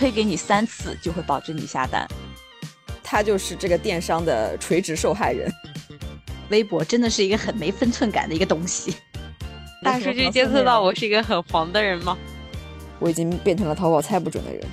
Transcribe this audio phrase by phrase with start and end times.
[0.00, 2.08] 推给你三次就会保证你下单。
[3.04, 5.52] 他就是这个电商的垂直受害人。
[6.48, 8.96] 微博真的是一个很没分寸感的一个东西。
[9.84, 12.16] 大数据监测到我是一个很黄的人吗？
[12.98, 14.66] 我已经变成了淘宝猜不准的人。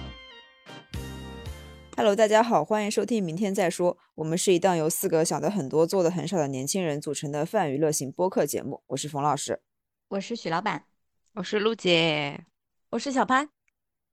[1.97, 3.95] Hello，大家好，欢迎收听《明天再说》。
[4.15, 8.81] 我们是一档由四个想的很多、做的很少的年轻人组成的泛娱乐型播客节目。
[8.87, 9.59] 我是冯老师，
[10.07, 10.85] 我是许老板，
[11.33, 12.45] 我是陆姐，
[12.91, 13.56] 我是小潘。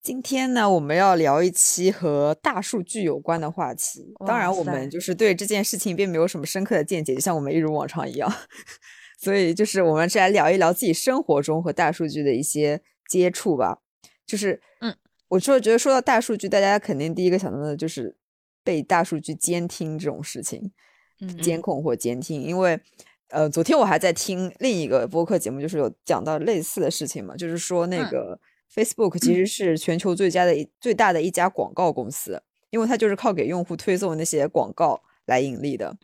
[0.05, 4.15] 今天呢，我们要聊一期和大数据有关的话题。
[4.27, 8.31] 当然，我们就是对这件事情并没有什么深刻的见解，就像我们一如往常一样。
[9.19, 13.79] 所以，就是我们是来聊一聊自己生活中和大数据的一些接触吧。
[14.27, 14.95] 就是，嗯，
[15.29, 18.15] 我说觉得说到大数据，大家肯定第一个想到的就是
[18.63, 20.71] 被大数据监听这种事情，
[21.23, 22.43] 嗯，监控或监听。
[22.43, 22.79] 因为，
[23.31, 28.39] 呃，昨天我还在听另一个播客节目，就是有讲到类似的事情嘛，就是说那个
[28.73, 35.97] Facebook 其实是全球最佳的一最大的一家广告公司，因为它就是靠给用户推送那些广告来盈利的。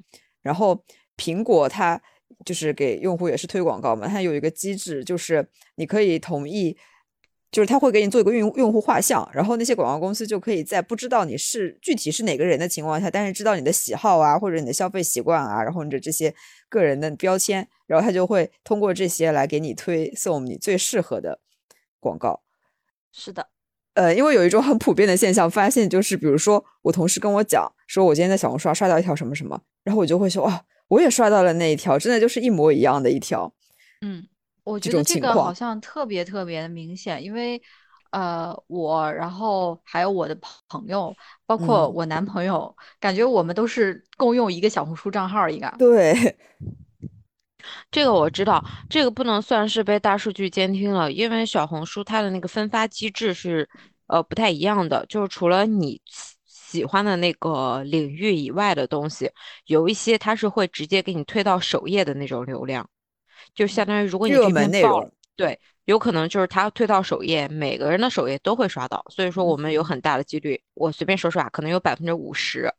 [0.42, 0.84] 然后
[1.16, 2.00] 苹果它
[2.44, 6.76] 就是给用户也是推广告嘛，它有一个机制，就是你可以同意。
[7.52, 16.32] 就是他会给你做一个用用户画像，然后那些广告公司就可以在不知道你是具体是哪个人的情况下，但是知道你的喜好啊，或者你的消费习惯啊，然后你的这些
[16.68, 21.40] 个人的标签，然后他就会通过这些来给你推送你最适合的
[21.98, 22.40] 广告。
[23.12, 23.46] 是的，
[23.94, 33.52] 呃，因为有一种很普遍的现象，发现就是，比如说我同事跟我讲，说我今天在小红书上刷到一条什么什么，然后我就会说，哇，我也刷到了那一条，真的就是一模一样的一条。
[34.00, 34.26] 嗯。
[34.62, 37.60] 我觉得这个好像特别特别的明显，因为，
[38.10, 40.36] 呃，我然后还有我的
[40.68, 41.12] 朋友，
[41.46, 45.74] 包括我男朋友，感觉我们都是共用一个小红书账号，一个。
[45.78, 46.14] 对，
[47.90, 53.68] 这个我知道，这个不能算是被大数据监听了，因为小红书它的那个分发机制是，
[54.06, 56.00] 呃，不太一样的，就是除了你
[56.46, 59.30] 喜欢的那个领域以外的东西，
[59.66, 62.88] 有一些它是会直接给你推到首页的那种流量。
[63.54, 65.04] 就相当于，如果你这篇爆，
[65.34, 69.04] 对，有可能就是它推到首页，每个人的首页都会刷到。
[69.08, 72.72] 所以说，我们有很大的几率，我随便说说啊，可能有百分之五十，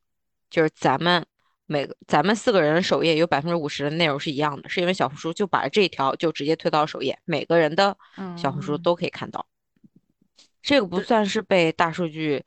[0.49, 1.25] 就是咱们
[1.71, 7.97] 每个咱们四个人首页有百分之五十的内容是一样的，是因为小红书就把这一条就直接推到首页，每个人的
[8.35, 9.45] 小红书都可以看到。
[10.61, 12.43] 这个不算是被大数据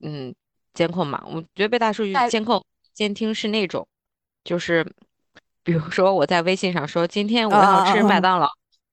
[0.00, 0.34] 嗯
[0.72, 1.22] 监控嘛？
[1.26, 3.86] 我觉得被大数据监控监听是那种，
[4.42, 4.84] 就是。
[5.66, 8.46] 比如说我在微信上说今天我要吃麦当劳，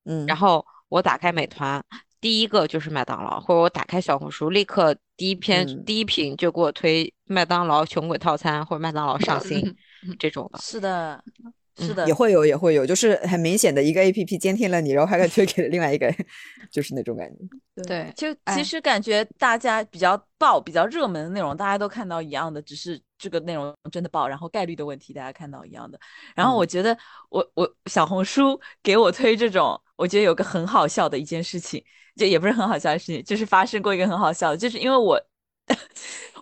[0.05, 1.83] 嗯，然后我打开美团，
[2.21, 9.75] 第一个就是麦当劳，或者我打开小红书，立刻第一篇第一屏就给我推麦当劳穷鬼套餐或者麦当劳上新
[10.17, 10.59] 这种的。
[10.59, 11.21] 是的。
[11.77, 16.13] 是的，也会有，也会有，就是很明显的一个 A P P 监听了你，然后还推给了另外一个，
[16.69, 17.83] 就是那种感觉。
[17.87, 25.97] 对，就其实感觉大家比较爆、比较热门的内容，大家都看到一样的，只是这个内容真的爆，然后概率的问题，大家看到一样的。
[26.35, 26.95] 然后我觉得，
[27.29, 31.83] 我我小红书给我推这种，我觉得有个很好笑的一件事情，
[32.15, 35.21] 就也不是很好笑的事情，就是发生过一个很好笑的，就是因为我。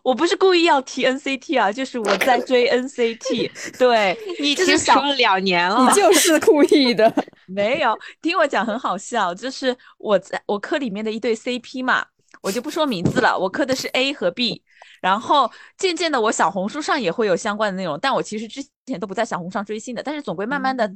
[0.02, 3.52] 我不是故意要提 NCT 啊，就是我在追 NCT。
[3.78, 7.14] 对 你其实想了两年了，你就是故意的。
[7.46, 12.04] 没有听我讲，很好笑，就是我在我科里面的一对 CP 嘛，
[12.42, 13.38] 我就不说名字了。
[13.38, 14.64] 我磕的是 A 和 B，
[15.02, 20.90] 然后渐渐的，我小红书上也会有相关的内容，但我其实之前都不在小红书上追星的，但是总归慢慢的，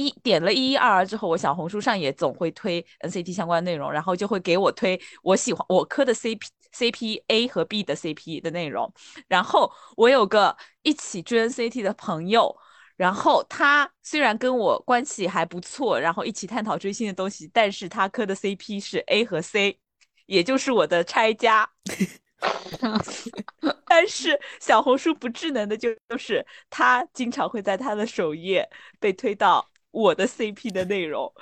[0.00, 6.40] 一一点了一一二二之后，我小红书上也总会推 NCT 相关内容，然后就会给我推我喜欢我磕的 CP。
[6.72, 8.94] CP A 和 B 的 CP 的内容，
[9.26, 12.56] 然后我有个一起追 NCT 的朋友，
[12.96, 19.80] 然后他虽然跟我关系还不错，然后一起探讨追星的东西，但是他磕的 CP 是 A 和 C，
[20.26, 21.68] 也就是我的拆家。
[23.84, 31.32] 但是小红书不智能的就就是他经常会在他的首页被推到我的 CP 的内容，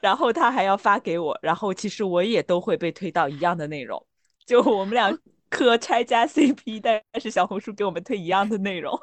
[0.00, 4.04] 然后他还要发给我，然后其实我也都会被推到一样的内容。
[4.46, 5.16] 就我们俩
[5.48, 8.98] 磕拆家 CP，但是小红书给我们推一样的内容，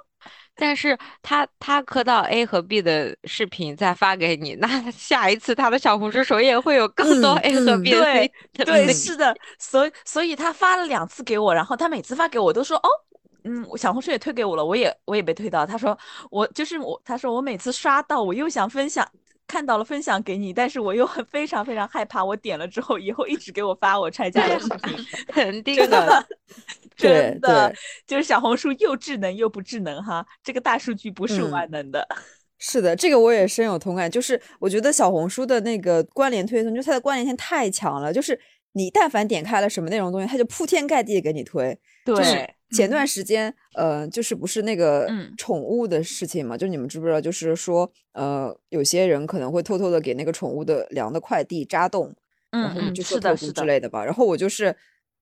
[0.54, 12.90] 但是他他磕到 A 和 B 的视频再发给你，那下一次他的小红书首页会有更多 A 和 B 的对对是的，所以所以他发了两次给我，然后他每次发给我都说哦，
[13.44, 15.98] 嗯，小红书也推给我了，我也我也被推到，他说
[16.30, 19.08] 我就是我，他说我每次刷到我又想分享。
[19.48, 24.96] 看到了，分享给你，但是我又很非常非常害怕，我点了之后，以后一直给我发我拆家的视频，
[25.28, 26.26] 肯定的，
[26.96, 27.74] 真的，
[28.08, 32.08] 就是小红书又智能又不智能哈，这个大数据不是万能的。
[32.60, 38.40] 是的，这个我也深有同感，就是我觉得小红书的那个关联推送，就它的关联性太强了，就是
[38.74, 41.78] 你但凡点开了什么内容东西，它就铺天盖地给你推。
[42.06, 46.58] 就是对，前段时间，呃，就是不是那个嗯宠物的事情嘛？
[46.58, 47.22] 就你们知不知道？
[47.22, 52.16] 就是说，呃，有些人可能会偷偷的给那个宠物的粮的快递扎洞，
[52.50, 54.04] 然后就是的，之类的吧。
[54.04, 54.76] 然后我就是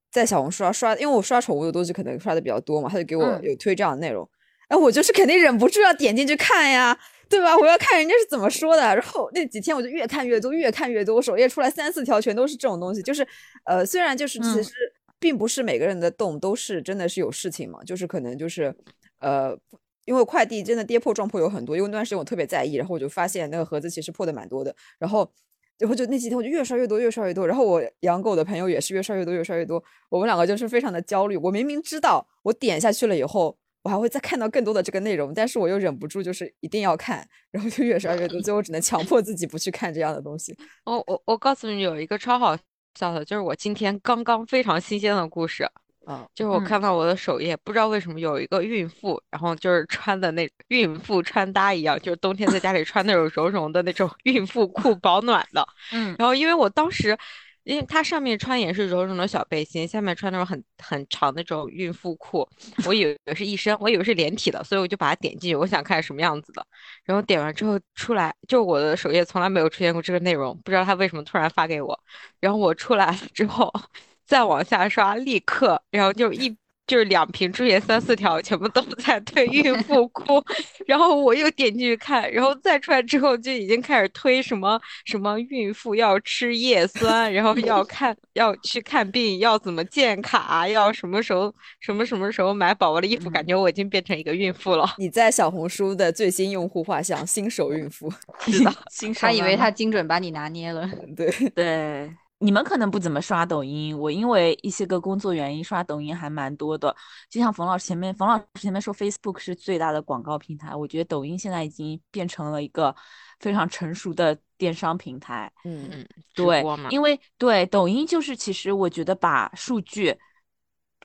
[0.09, 4.27] 在小红书上刷，因为我刷宠物的东西可能刷的比较多嘛，他就给我嗯有推这样的内容，
[4.69, 6.97] 然后我就是肯定忍不住要点进去看呀。
[7.29, 7.55] 对吧？
[7.55, 8.81] 我要看人家是怎么说的。
[8.81, 13.01] 然后那几天我就越看越多，越看越多，我首页出来三四条全都是这种东西。
[13.01, 13.25] 就是，
[13.65, 14.73] 呃，虽然就是其嗯实
[15.19, 18.75] 并不是每个人的洞都是真的是有事情嘛，就是可能就是，
[19.19, 19.57] 呃，
[20.05, 25.31] 因为快递真的跌破撞破有很多，因为那段时间我特别在意，然后我就发现那个盒子其实破的蛮多的，然后。
[25.77, 27.47] 然后就那几天我就越刷越多，越刷越多。
[27.47, 29.81] 然后我养狗的朋友也是越刷越多，越刷越多。
[30.09, 31.37] 我们两个就是非常的焦虑。
[31.37, 40.55] 我明明知道我点下去了以后，我还会再看到更多的这个内容，但是我又忍不住就是一定要看，然后就越刷越多，最后只能强迫自己不去看这样的东西。
[40.85, 42.57] 我我我告诉你有一个超好
[42.95, 45.63] 笑的，就是我今天刚刚非常新鲜的故事，
[46.05, 55.65] 啊，就是我嗯看到我的首页，不知道为什么有一个孕妇，然后就是穿的那孕妇穿搭一样，就是冬天在家里穿那种绒绒的那种 孕妇裤，保暖的。
[55.93, 57.17] 嗯然后因为我当时，
[57.63, 62.47] 因为它上面穿也是绒绒的小背心，下面穿那种很很长的那种孕妇裤，
[62.85, 66.65] 我以为是一身，我以为是连体的，所以我就把它点进去，我想看什么样子的。
[67.03, 71.99] 然后点完之后出来，就我的首页从来没有出现过这个内容，不知道他为什么突然发给我。
[72.39, 73.71] 然后我出来了之后，
[74.25, 76.55] 再往下刷，立刻，然后就一。
[76.89, 80.43] 就是两屏出现三四条，全部都在 推孕妇裤，
[80.87, 94.95] 然后我又点进去看，然后再出来之后就已经开始推什么什么孕妇要吃叶酸，然后要 看要去看病，要怎么建卡，要什么时候什么什么时候买宝宝的衣服，感觉我已经变成一个孕妇了。
[94.97, 98.11] 你在小红书的最新用户画像，新手孕妇。
[98.47, 100.89] 是的，新手他以为他精准把你拿捏了。
[101.15, 106.95] 对，对，你们可能不怎么刷抖音，我因为一些个工作原因刷抖音还蛮多的。
[107.29, 112.95] 就像冯老师前面，冯老师前面说 Facebook 是最大的广告平台，我觉得抖音现在已经变成了一个
[113.39, 115.51] 非常成熟的电商平台。
[115.65, 120.17] 嗯，嗯，对，因为对抖音就是其实我觉得把数据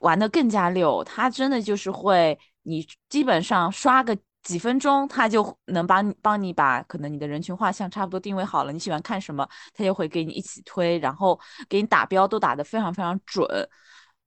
[0.01, 11.37] 玩的更加溜，它真的就是会，你基本上刷个几分钟，他就能帮你帮你把可能你的人群画像差不多定位好了，你喜欢看什么，他就会给你一起推，然后
[11.67, 13.47] 给你打标都打得非常非常准，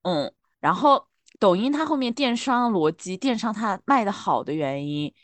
[0.03, 1.07] 嗯，然后
[1.39, 5.15] 抖音它后面电商逻辑，电商它卖的好的原因，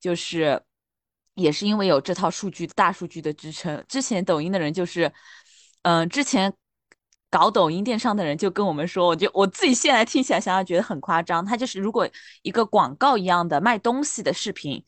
[0.00, 0.60] 就是
[1.34, 3.84] 也是因为有这套数据大数据的支撑。
[3.88, 5.12] 之前抖音的人就是，
[5.82, 6.52] 嗯、之前
[7.30, 12.08] 搞抖音电商的人就跟我们说，我就我自己现在听起来想想觉得很夸张，他就是如果
[12.42, 14.84] 一个广告一样的卖东西的视频，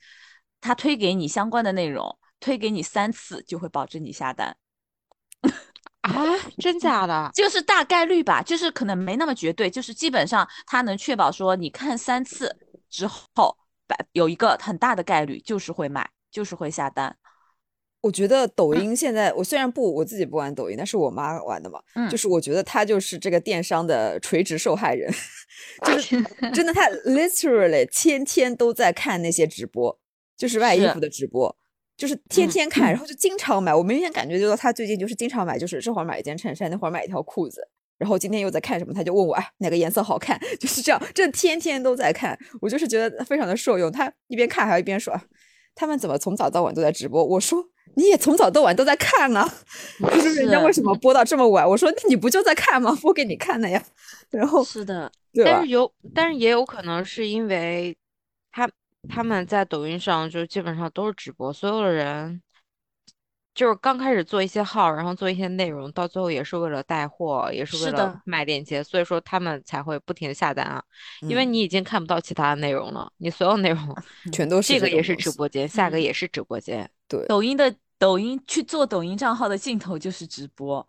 [0.61, 4.57] 他推给你相关的内容，推给你三次就会保证你下单。
[6.01, 6.11] 啊，
[6.59, 7.31] 真假的？
[7.33, 12.57] 就是大概率吧，就是可能没那么绝对，就是基本上他能确保说你看三次
[12.91, 13.57] 之后，
[13.87, 17.17] 百有一个很大的概率就是会买，就是会下单。
[18.03, 25.09] 我觉得抖音现在，我虽然不我自己不玩抖音，但是我妈玩的嘛，嗯就是我觉得她就是这个电商的垂直受害人，
[25.87, 26.21] 就是
[26.53, 29.97] 真的，她 literally 天天都在看那些直播，
[30.37, 31.57] 就是卖衣服的直播，
[31.97, 33.73] 就是天嗯天看，然后就经常买。
[33.73, 37.67] 我明显感觉到她最近就是经常买，就是这会儿买一件衬衫，那会儿买一条裤子。
[37.99, 40.37] 然后今天又在看什么，她就问我，哎，哪个颜色好看？
[40.59, 42.37] 就是这样，这天天都在看。
[42.61, 43.93] 我就是觉得非常的受用。
[43.93, 45.23] 她一边看还要一边说，啊
[45.75, 47.25] 他们怎么从早到晚都在直播？
[47.25, 49.47] 我说你也从早到晚都在看啊，
[50.15, 51.69] 就是人家为什么播到这么晚？
[51.69, 52.97] 我说你不就在看吗？
[53.03, 53.83] 播给你看的呀。
[54.31, 55.11] 然后是的，
[55.45, 55.69] 但是？
[55.69, 57.97] 有，但是也有可能是因为
[58.51, 58.69] 他
[59.09, 62.41] 他们在抖音上就基本上都是直播，所有的人
[63.55, 70.83] 就是刚开始做一些号，然后做一些内容，到最后也是为了带货，也是为了卖链接，所以说他们才会不停的下单啊，
[71.23, 71.53] 因为嗯。
[71.53, 73.97] 你已经看不到其他的内容了，你所有内容
[74.33, 76.13] 全都是这个也是直播间，下个嗯也。
[76.13, 80.87] 是直播间，对，抖音的抖音去做抖音账号的尽头就是直播，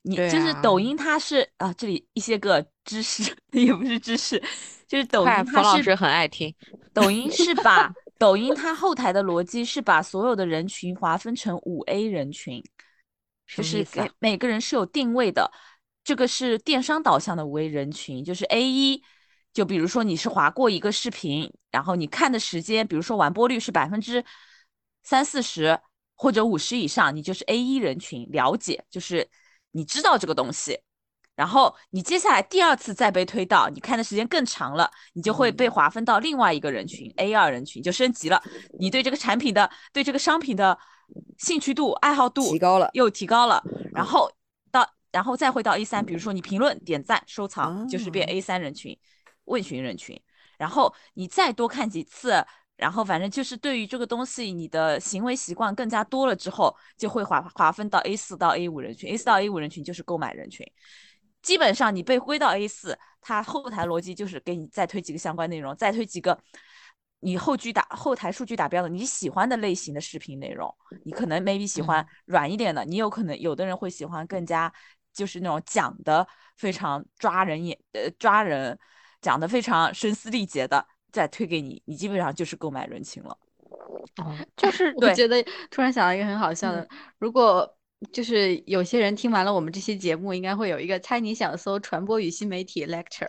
[0.00, 0.78] 你对就是抖。
[0.78, 4.42] 啊音它是啊，这里一些个知识 也不是知识，
[4.88, 6.52] 就是抖快，音它是冯老师很爱听，
[6.94, 7.92] 抖音是把
[8.22, 12.62] 抖音它后台的逻辑是把所有的人群划分成五 A 人群，
[13.48, 15.50] 就是给每个人是有定位的。
[16.04, 19.02] 这个是电商导向的五 A 人群，就是 A 一，
[19.52, 24.24] 就比如说你是划过一个视频，然后你看的时间，比如说完播率是百分之
[25.02, 25.80] 三四十
[26.14, 29.28] 或者五十以上，你就是 A 一人群，了解，就是
[29.72, 30.78] 你知道这个东西。
[31.42, 38.40] 然后你接下来第二次再被推到，你看的时间更长了，你就会被划分到另外一个人群、A 二人群，就升级了。
[38.78, 40.78] 你对这个产品的、对这个商品的
[41.38, 42.88] 兴趣度、爱好度提高了。
[42.92, 43.60] 又提高了，
[43.92, 44.30] 然后
[44.70, 48.96] 到然后再回到 A 三，比如说你评论、点赞、收藏，就是变哦 A 三人群、
[49.46, 50.16] 问询人群，
[50.58, 52.46] 然后你再多看几次。
[52.76, 60.64] 然后反正就是对于这个东西，你的行为习惯更加多了之后，就会划划分到 A 四到 A 五人群，A 四到 A 五人群就是购买人群。
[61.42, 66.38] 基本上你被归到 A 四，它后台逻辑就是给你再推几个相关内容，再推几个
[67.20, 70.72] 你后居打后台数据打标的你喜欢的类型的视频内容。
[71.04, 74.72] 你可能 maybe 喜欢软一点的，你有可能有的人会喜欢更加
[75.12, 78.78] 就是那种讲的非常抓人眼呃抓人，
[79.20, 80.86] 讲的非常声嘶力竭的。
[81.12, 83.36] 再推给你，你基本上就是购买人群了。
[84.16, 87.70] 哦，就是我觉得突然想到一个很好笑的，嗯如果
[88.12, 93.28] 就是有些人听完了我们这期节目，应该会有一个猜你想搜传播与新媒体 lecture，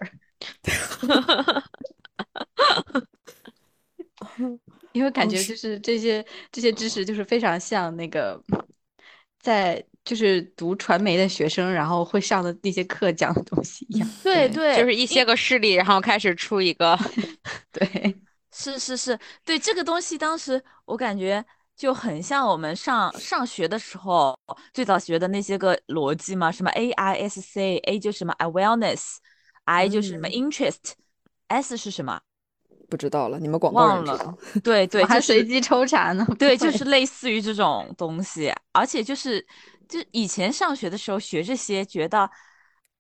[4.94, 8.42] 因为感觉就是这些这些知识就是非常像那个
[9.40, 14.10] 在就是读传媒的学生，然后会上的那些课讲的东西一样。
[14.24, 16.98] 对对对，就是一些个事例，然后开始出一个，
[17.72, 18.16] 对，
[18.52, 21.44] 是是是，对这个东西，当时我感觉
[21.76, 24.38] 就很像我们上上学的时候
[24.74, 32.22] 最早学的那些个逻辑嘛，什么 A I S C，A 就是什么 awareness，I 就是什么嗯 interest，S 是什么？
[32.90, 34.38] 不知道了，你们广告人忘了。
[34.64, 36.26] 对 对，还随机抽查呢。
[36.38, 39.44] 对， 就是类似于这种东西，而且就是
[39.90, 42.30] 就以前上学的时候学这些，觉得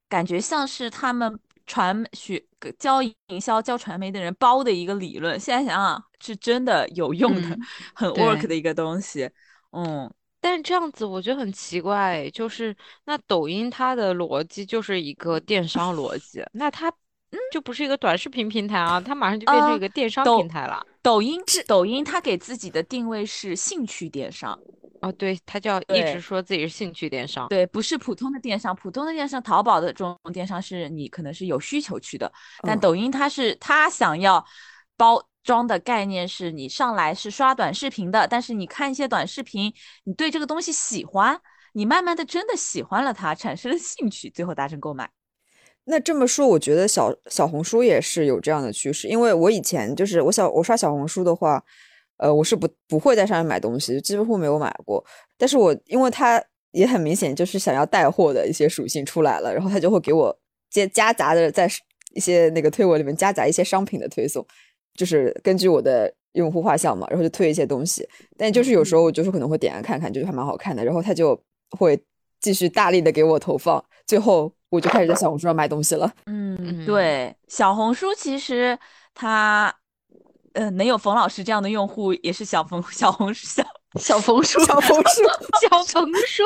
[0.09, 2.43] 感觉像是他们传学
[2.77, 5.39] 教营销、教传媒的人包的一个理论。
[5.39, 7.61] 现在想想是真的有用的，嗯
[7.93, 9.29] 很 work 的一个东西。
[9.71, 16.91] 嗯，但这样子我觉得很奇怪，就是那抖音它的逻辑就是一个电商逻辑，那它
[17.51, 20.85] 就不是一个短视频平台啊，它马上就变成啊一个电商平台了。
[21.01, 24.57] 抖音抖音它给自己的定位是兴趣电商，
[25.03, 27.47] 哦，对，他就要一直说自己是兴趣电商。
[27.49, 32.31] 对，不是普通的电商，普通的电商，淘宝的这种电商是你可能是有需求去的，
[32.61, 34.43] 但嗯抖音它是它想要
[34.95, 39.73] 包装的概念是你上来是刷短视频的，但是你看一些短视频，
[40.05, 41.39] 你对这个东西喜欢，
[41.73, 45.09] 你慢慢的真的喜欢了它，产生了兴趣，最后达成购买。
[45.85, 51.61] 那这么说，我觉得小小红书也是有这样的趋势，因为我以前就是我小我刷小红书的话，
[52.17, 55.03] 呃，我是不不会在上面买东西，几乎没有买过。
[55.37, 60.35] 但是我因为它也很明显就是想要带货的一些属性出来了，然后它就会给我
[60.69, 61.69] 接夹杂的在
[62.13, 64.45] 一些那个推文里面夹杂一些商品的推送，
[64.95, 68.07] 就是根据我的用户画像嘛，然后就推一些东西。
[68.37, 71.39] 但就是有时候我就是可能会点开看看，就是还蛮好看的，然后他就
[71.77, 71.99] 会
[72.39, 76.11] 继续大力的给我投放，最后我就开始在小红书上买东西了。
[76.25, 78.77] 嗯，嗯对，小红书其实
[79.13, 79.73] 它，
[80.53, 83.63] 呃，能有冯老师这样的用户，也是小冯 小红书小
[83.99, 85.23] 小冯叔，小冯书，
[85.61, 86.43] 小 冯书，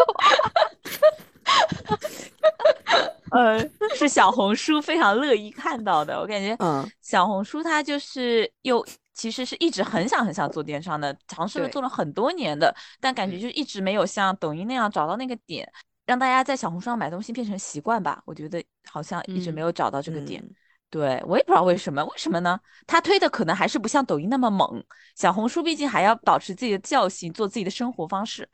[3.31, 3.59] 呃，
[3.95, 6.19] 是小红书非常乐意看到的。
[6.19, 15.69] 我感觉，嗯，小红书它就是又其实是一直很想很想做电商的，尝试了做了很多年的，但感觉嗯就一直没有像抖音那样找到那个点，
[16.05, 18.21] 让大家在小红书上买东西变成习惯吧。
[18.25, 20.41] 我觉得好像一直没嗯有找到这个点。
[20.41, 20.55] 嗯
[20.89, 22.59] 对，我也不知道为什么，为什么呢？
[22.85, 24.81] 他推的可能还是不像抖音那么猛，
[25.15, 28.47] 小红书毕竟还要保持自己的教性，做自己的生活方式。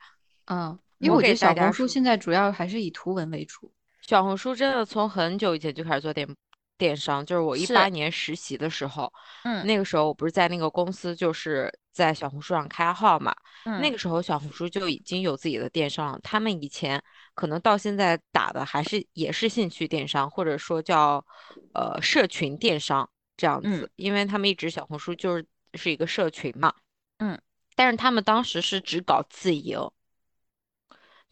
[0.46, 3.72] 嗯，因为我觉得小红书现在主要还是以图文为主。
[4.02, 6.28] 小红书真的从很久以前就开始做电
[6.76, 7.74] 电商，就是我一是。
[7.74, 9.12] 八年实习的时候，
[9.44, 9.66] 嗯。
[9.66, 13.92] 那个时候我不是在那个公司，就是在小红书上开号嘛，嗯那嗯。
[13.92, 16.20] 个时候小红书就已经有自己的电商了。
[16.22, 17.02] 他们以前
[17.34, 21.24] 可能到现在打的还是也是兴趣电商，或者说叫
[21.72, 23.80] 呃社群电商这样嗯。
[23.80, 26.72] 子，因为他们一直小红书就是是一个社群嘛，
[27.18, 27.40] 嗯，
[27.74, 29.78] 但是他们当时是只搞自营。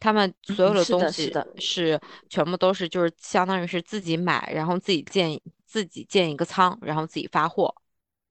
[0.03, 7.73] 他们所有的东西的是的是全部都是就是相当于是自己买，然后自己建自己建一个仓，然后自己发货。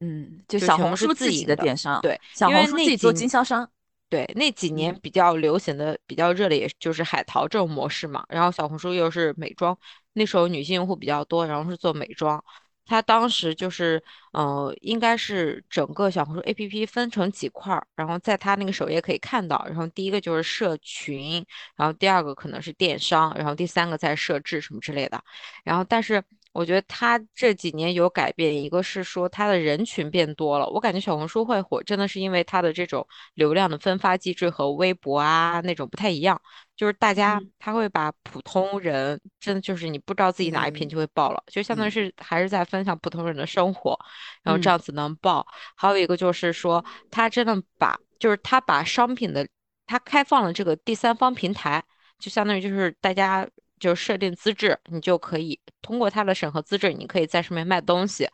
[0.00, 3.66] 嗯，就小红书自己的电商，对小红书自己做几经销商。
[4.10, 8.22] 对，那几年嗯比较流行的、比较热的，也就是海淘这种模式嘛。
[8.28, 9.74] 然后小红书又是美妆，
[10.12, 12.44] 那时候女性用户比较多，然后是做美妆。
[12.84, 19.64] 他当时就是，呃，应该是整个小红书 APP 分成几块儿，然后在他那个首页可以看到。
[19.66, 21.44] 然后第一个就是社群，
[21.76, 25.22] 然后第二个可能是电商，然后第三个在设置什么之类的。
[25.64, 26.22] 然后但是
[26.52, 36.40] 我觉得它这几年有改变，一个是说它的人群变多了，我感觉小红书会火，真的是因为它的这种流量的分发机制和微博啊那种不太一样，
[36.76, 43.98] 就是大家嗯他会把普通人真的就是你不知道自己哪一篇嗯就会爆了，就相当于嗯是还是在分享普通人的生活，
[44.42, 45.46] 然后这嗯样子能爆。
[45.76, 49.48] 还有一个就是说，他真的把就是他把商品的
[49.86, 51.82] 他开放了这个第三方平台。
[52.18, 53.44] 就相当于就是大家
[53.82, 58.28] 就设定资质，你就可以通过它的审核资质，你可以在上面卖东西。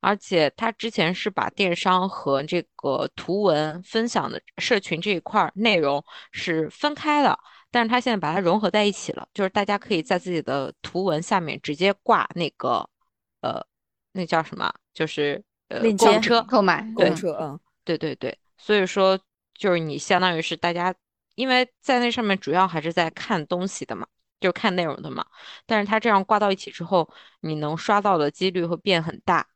[0.00, 7.38] 而且它之前是把电商和这个图文分享的社群这一块内容是分开的，
[7.70, 12.86] 但是它现在把它融合在一起了，就是大家可以在自己的图文下面直接挂那个
[13.40, 13.64] 呃，
[14.12, 14.70] 那叫什么？
[14.92, 16.42] 就是呃链接购物车。
[16.42, 19.18] 购买购物车，嗯，对对对，所以说
[19.54, 20.94] 就是你相当于是大家，
[21.36, 24.06] 因为在那上面主要还是在看东西的嘛，
[24.40, 25.24] 就看内容的嘛。
[25.66, 27.08] 但是它这样挂到一起之后，
[27.40, 29.46] 你能刷到的几率会变很大，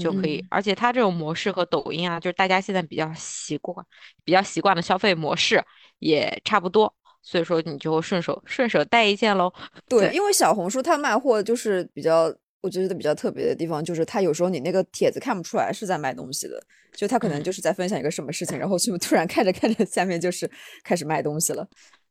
[0.00, 0.38] 就可以。
[0.38, 3.84] 嗯而且它这种模式和抖音啊，就是大家现在比较习惯、
[4.24, 5.62] 比较习惯的消费模式
[5.98, 9.52] 也差不多，所以说你就顺手顺手带一件喽。
[9.88, 16.62] 对，对因为小红书它卖货就是比较，我觉得比较特别的地方，就是它有时候你那个帖子看不出来是在卖东西的，
[16.92, 20.50] 就它可能嗯就是在分享一个什么事情，然后就突然看着看着下面就是
[20.84, 21.66] 开始卖东西了。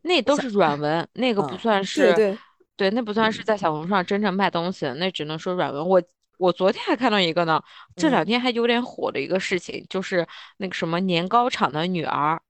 [0.06, 2.14] 那都是软文，那个不嗯算是。
[2.14, 2.38] 对对，
[2.78, 5.88] 对，那不算是在小红书上真正卖东西，那只能说软文。
[5.88, 6.02] 我
[6.38, 7.62] 我昨天还看到一个呢，
[7.96, 12.42] 这两嗯天还有点火的一个事情，就是那个什么年糕厂的女儿，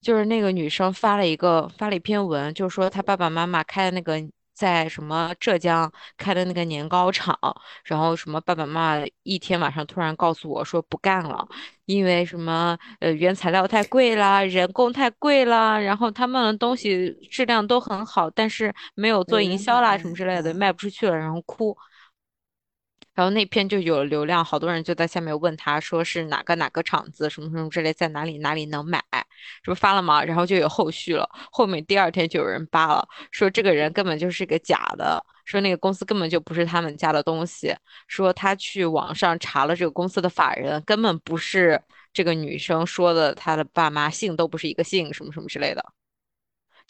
[0.00, 4.20] 就是那个女生发了一个发了一篇文，就说她爸爸妈妈开的那个
[4.58, 7.38] 在什么浙江开的那个年糕厂，
[7.84, 11.46] 然后什么爸爸妈妈一天晚上突然告诉我说不干了，
[11.84, 21.76] 因为什么呃原材料太贵啦，人工太贵啦，然后他们的东西质量都很好，但是没有做营销啦什么之类的，嗯卖不出去了，然后哭。
[23.18, 29.02] 然后那篇就有流量，好多人就在下面问他，说是哪个哪个厂子，什么什么之类，在哪里哪里能买，
[29.64, 30.22] 是不发了吗？
[30.22, 37.74] 然后就有后续了，后面第二天就有人扒了，说这个人根本就是个假的，说那个公司根本就不是他们家的东西，
[38.06, 41.82] 说他去网上查了这个公司的法人，根本不是
[42.12, 45.84] 这个女生说的，她的爸妈姓都不是一个姓，什么什么之类的。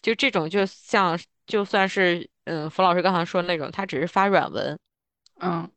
[0.03, 4.77] 就这种，就像就算是嗯，冯老师刚才说的那种，他只是发软文，
[5.39, 5.67] 嗯，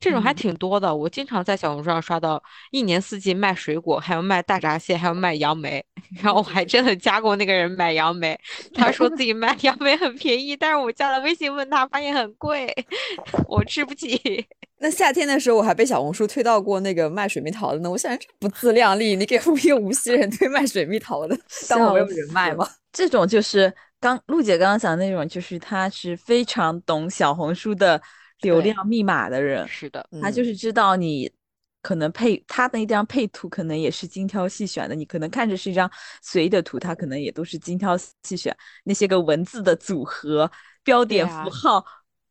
[0.00, 0.94] 这种还嗯挺多的。
[0.94, 5.84] 我经常在小红书上刷到，一年四季卖水果，还有卖大闸蟹，还有卖杨梅。
[6.22, 8.38] 然后我还真的加过那个人买杨梅，
[8.74, 12.72] 他说自己卖杨梅很便宜，但是我加了微信问他，发现很贵，
[13.48, 14.46] 我吃不起。
[14.80, 21.36] 那夏天的时候我还被小红书推到过那个卖水蜜桃的呢，我想这不自量力，你给我一个无锡人推卖水蜜桃的，
[21.68, 22.66] 当我没有人脉吗？
[22.92, 28.00] 这种就是刚陆姐刚刚讲的那种，就是他是非常懂小红书的
[28.42, 31.30] 流量密码的人，是的，他就嗯是知道你
[31.82, 34.94] 可能配他的那张配图，可能也是精挑细选的。
[34.94, 35.90] 你可能看着是一张
[36.22, 40.50] 随意的图，他可能也都是精挑细选，那些个文字的组合、
[40.82, 41.84] 标点符啊号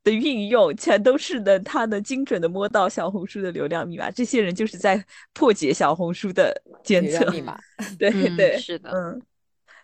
[0.04, 4.12] 的运用，全都是能他能精准的摸到小红书的流量密码。
[4.12, 7.58] 这些人就是在破解小红书的监测密码，
[8.00, 9.22] 对嗯对，是的嗯，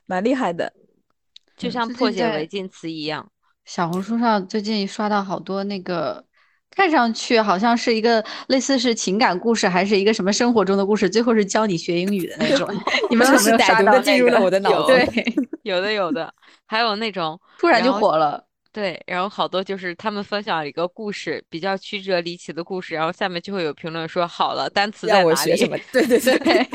[0.06, 0.72] 蛮厉害的。
[1.58, 3.30] 就像破解违禁词一样。
[3.66, 6.24] 小红书上最近刷到好多那个，
[6.72, 12.68] 看上去好像是一个类似是情感故事，还是一个什么生活中的故事，最后是教你学英语的那种。
[13.10, 14.94] 你们有就是歹没有刷到进入了我的 脑有子。
[14.94, 15.26] 对，
[15.64, 16.34] 有的有的，
[16.66, 18.46] 还有那种突然就火了。
[18.72, 25.52] 对，然后好多就是他们分享一个故事，比较曲折离奇的故事，然后下面就会有评论说好了，单词在让我哪里？
[25.52, 25.78] 学什么？
[25.92, 26.68] 对对对，对，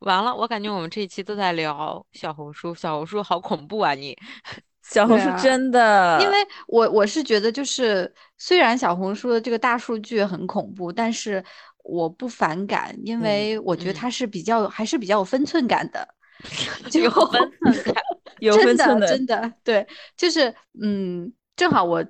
[0.00, 4.16] 完了，我感觉我们这一期都在聊小红书，小红书好恐怖啊你！
[4.82, 6.34] 小红书真的，因为
[6.66, 11.44] 我我是觉得，就是虽然小红书的这个大数据很恐怖，但是
[11.84, 16.06] 我不反感，因嗯为我觉得嗯它是比较还是比较有分寸感的。
[16.90, 18.02] 就有分寸感，
[18.40, 19.86] 有真分寸的，的真的对，
[20.16, 22.02] 就是嗯，正好我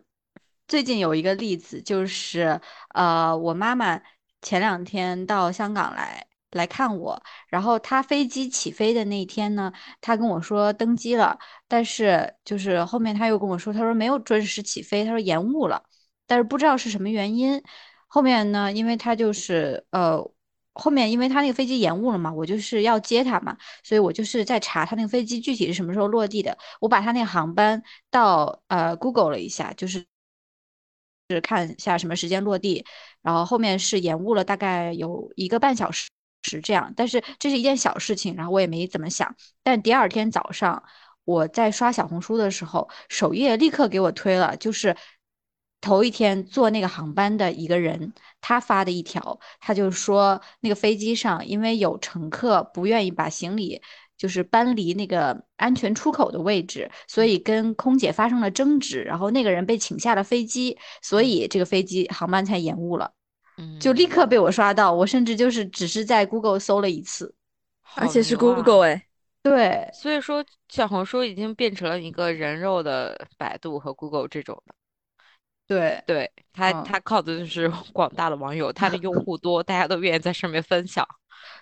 [0.69, 2.61] 最近有一个例子，就是
[2.95, 4.01] 呃，我妈妈
[4.41, 15.83] 前两天到香港来来看我，然后他飞机起飞的那一天呢，他跟我说登机了，但是就是后面他又跟我说，他说没有准时起飞，他说延误了，
[16.27, 17.63] 但是不知道是什么原因。
[18.07, 20.31] 后面呢，因为他就是呃。
[20.73, 26.57] 后面因为他那个飞机延误了嘛，我就是要接他嘛，所以我就是在查他那个飞机具体是什么时候落地的。
[26.81, 30.07] 我把他那个航班到呃 Google 了一下，就是
[31.29, 32.85] 是看一下什么时间落地，
[33.21, 36.09] 然后后面是延误了大概有一个半小时
[36.43, 36.93] 是这样。
[36.97, 39.35] 但是这是一件小事情，然后我也没怎么想。
[39.63, 40.83] 但第二天早上
[41.25, 44.97] 我在刷小红书的时候，首页立刻给我推了，就是。
[45.83, 53.81] 头一天坐那个航班的一个人，他发的一条，他就说那个飞机上因为有乘客不愿意把行李
[54.19, 63.15] 就是搬离那个安全出口的位置，所以跟空姐发生了争执，然后那个人被请下了飞机，所以这个飞机航班才延误了，
[63.81, 67.35] 就立刻被我刷到，我甚至就是只是在 Google 搜了一次，
[67.97, 69.07] 而且是 Google 哎，
[69.43, 74.75] 对，所以说小红书已经变成了一个人肉的百度和 Google 这种的。
[75.67, 76.85] 对，对它，嗯。
[76.85, 81.07] 它靠的就是 广大的网友，它的用户多，大家都愿意在上面分享。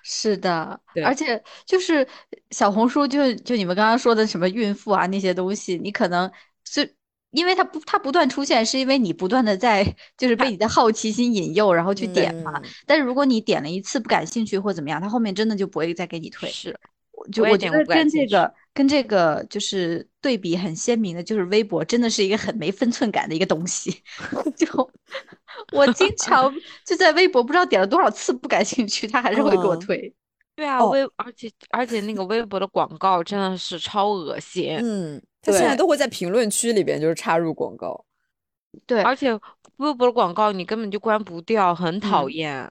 [0.02, 1.04] 是的，对。
[1.04, 2.06] 而且就是
[2.50, 6.30] 小红书就，就你们刚刚说的什么孕妇啊那些东西，你可能
[6.64, 6.90] 是
[7.30, 9.84] 因为它不它不断出现，是因为你不断的在
[10.16, 12.52] 就是被你的好奇心引诱，然后去点嘛。
[12.56, 16.48] 嗯但是如果你点了一次不感兴趣或怎么样，它后面真的就不会再给你推。
[16.48, 16.78] 是，
[17.32, 24.02] 就我觉得跟这个跟这个就是对比很鲜明的，就是微博真的是一个很没分寸感的一个东西。
[24.56, 24.90] 就
[25.72, 26.52] 我经常
[26.86, 30.14] 就在微博不知道点了多少次不感兴趣，它还是会给我嗯推。
[30.56, 38.04] 对啊，哦微而且而且那个微博的广告真的是超恶心，嗯，他现在都会在评论区里边就是插入广告。
[38.86, 39.32] 对，而且
[39.76, 42.70] 微博的广告你根本就关不掉，很讨嗯厌。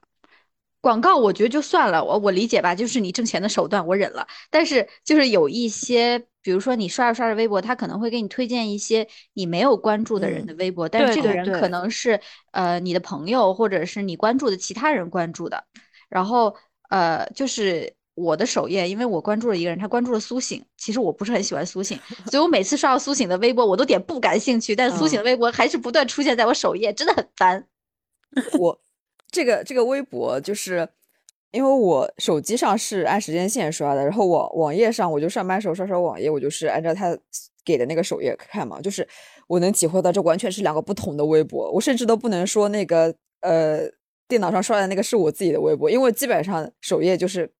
[0.80, 4.26] 广告我觉得就算了，我我理解吧，就是你挣钱的手段，我忍了。
[4.48, 12.20] 但是就是有一些，比如说你刷着刷着微博，他可能会给你推荐一些你没有关注的人的微博，但是这个人可能是
[12.52, 15.64] 呃你的朋友或者是你关注的其他人关注的。
[16.08, 16.56] 然后
[16.90, 21.98] 呃就是我的首页，因为我关注了一个人，他关注了苏醒，其实我不是很喜欢苏醒，
[22.30, 27.66] 所以我每次刷到苏醒的微博，我都点不感兴趣，但苏醒的微博还是不断出现在我首页，真的很烦。
[28.58, 28.80] 我
[29.30, 30.88] 这个这个微博就是。
[31.50, 37.16] 因为我手机上是按时间线刷的，然后网网页上我就上班时候刷刷网页，我就是按照他
[37.64, 39.08] 给的那个首页看嘛，就是
[39.46, 43.80] 我能体会到这完全是两个不同的微博，我甚至都不能说那个呃
[44.28, 47.50] 电脑上刷的那个是我自己的微博，因为基本上首页就是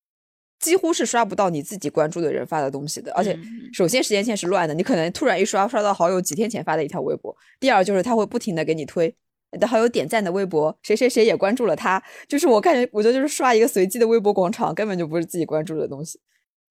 [0.59, 9.15] 几乎是刷不到你自己关注的人发的东西的，而且嗯首先时间线是乱的，你可能突然一刷刷到好友几天前发的一条微博，第二就是他会不停的给你推。
[9.51, 16.21] 你的好友点赞的微博，谁谁谁也关注了他，就是我感觉，我觉得就是刷一个随机的微博广场，根本就不是自己关注的东西。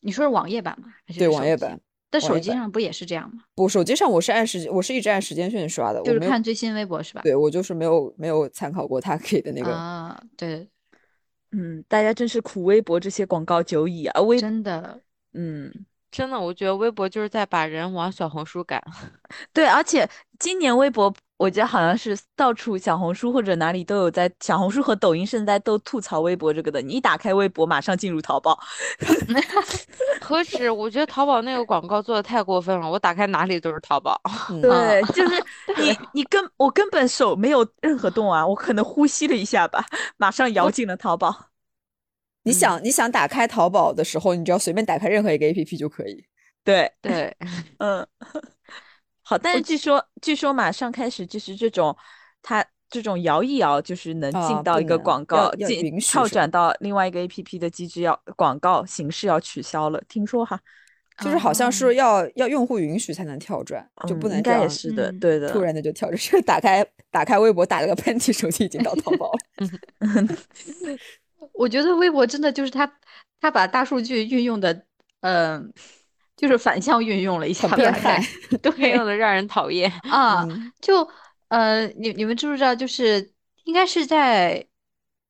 [0.02, 0.90] 你说是网页版吗？
[1.04, 3.46] 还是对网页版，但手机上不也是这样吗？
[3.56, 7.22] 不，手机上我是按时，我是一直按时间线刷的，就是看最新微博是吧？
[7.24, 9.74] 对我就是没有没有参考过他给的那个。
[9.74, 10.68] 啊，对，
[11.52, 14.22] 嗯，大家真是苦微博这些广告久矣啊！
[14.22, 15.02] 微真的，
[15.34, 15.74] 嗯，
[16.10, 18.82] 真的，我觉得微博就是在把人往小红书赶。
[19.54, 26.82] 对，而且今年微博，我觉得好像是到处小红书或者哪里都有在，小红书和抖音现在都吐槽微博这个的。
[26.82, 28.58] 你一打开微博，马上进入淘宝。
[30.22, 30.70] 何止？
[30.72, 34.20] 我觉得淘宝那个广告做的太过分了，我打开哪里都是淘宝。
[34.50, 35.44] 嗯 对， 就是
[35.78, 39.86] 你，你根我根本手没有任何动啊，我可能呼吸了一下吧，
[40.18, 41.48] 马上摇进了淘宝。
[42.48, 46.26] 你想你想打开淘宝的时候，你只要随便打开任何一个 APP 就可以。
[46.64, 47.36] 对，对，
[47.80, 48.06] 嗯，
[49.22, 51.96] 好，但是据说，据说马上开始就是这种，
[52.42, 60.60] 它这种摇一摇，就是能啊进到一个广告，要进跳转到另外一个 APP 的机制要广告形式要取消了，听说哈，
[61.24, 66.18] 就是好像是要要用户允许才能跳转，就不嗯应该也能这样是的，嗯对的，突然的就跳着。
[66.18, 69.40] 是打开打开微博打了个喷嚏，手机已经到淘宝了。
[71.58, 72.92] 我觉得微博真的就是他，
[73.42, 74.86] 他把大数据运用的，
[75.22, 75.74] 嗯、
[76.36, 78.22] 就是反向运用了一下很变态。
[78.62, 79.92] 对用的让人讨厌。
[80.10, 81.08] 啊，嗯就
[81.50, 82.76] 呃，你你们知不知道？
[82.76, 84.66] 就是应该是在，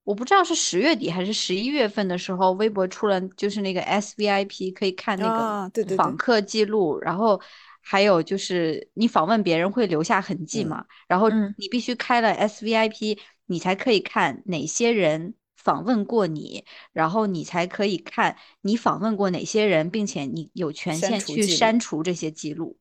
[0.03, 7.39] 我不知道是十月底还是十一月份的时候，微博出了就是那个 SVIP 可以看那个访客记录，然后
[7.81, 15.33] 还有就是你访问别人会留下痕迹嗯嘛，然后嗯你必须开了 SVIP，你才可以看哪些人。
[15.67, 22.77] 访问过你，然后你才可以看你访问过哪些人，并且你有权限去删除这些记录。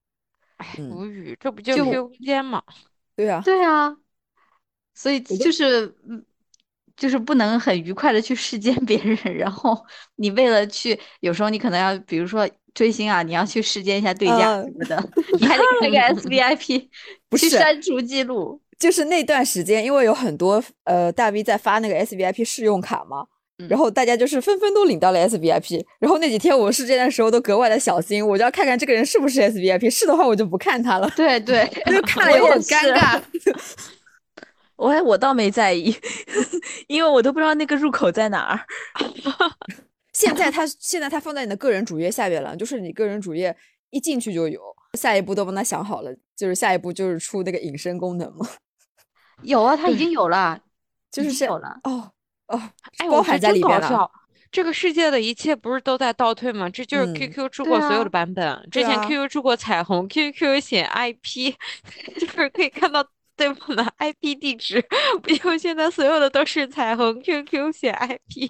[0.58, 2.62] 哎，嗯无语，这不就就 QQ 空间吗？
[3.16, 3.96] 对啊，对啊，
[4.94, 6.24] 所以就是嗯，
[6.96, 16.88] 就是不能很愉快的去视奸别人，然后你为了去，有时候你可能要，比如说追星啊，你要去视奸一下对家啊什么的，你还得 开个 SVIP
[17.28, 18.62] 不是去删除记录。
[18.78, 23.26] 就是那段时间，因为有很多呃大 V 在发那个 SVIP 试用卡嘛，
[23.58, 33.20] 嗯然后大家就是纷纷都领到了 SVIP，然后那几天我试这的时候都格外的小心，我就要看看这个人是不是 SVIP，是的话我就不看他了，对对， 就 看了我以后很尴尬。
[34.76, 35.96] 我还我倒没在意，
[36.86, 38.60] 因为我都不知道那个入口在哪儿。
[40.12, 43.56] 现在他现在他放在你的个人主页下边了，就是你个人主页
[43.88, 44.60] 一进去就有，
[44.98, 48.46] 下一步都帮他想好了，就是下一步就是出那个隐身功能嘛，
[49.42, 50.58] 有啊，他已经有了，
[51.10, 51.78] 就是有了。
[51.84, 52.10] 哦
[52.48, 52.60] 哦，
[52.98, 53.60] 哎，我还真在。
[53.60, 54.10] 搞笑。
[54.52, 56.70] 这个世界的一切不是都在倒退吗？
[56.70, 61.54] 这就是嗯 QQ 出过所有啊的版本，之前 QQ 出过彩虹，QQ 写 IP，
[62.18, 63.04] 就是可以看到
[63.36, 64.82] 对方的 IP 地址，
[65.22, 68.48] 不就现在所有的都是彩虹，QQ 写 IP。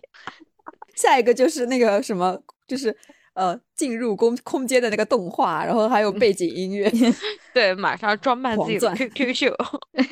[0.95, 2.97] 下一个就是那个什么，就是
[3.37, 6.91] 呃进入空空间的那个动画，然后还有背景音乐。
[7.53, 9.55] 对，马上装扮自己的 QQ 秀，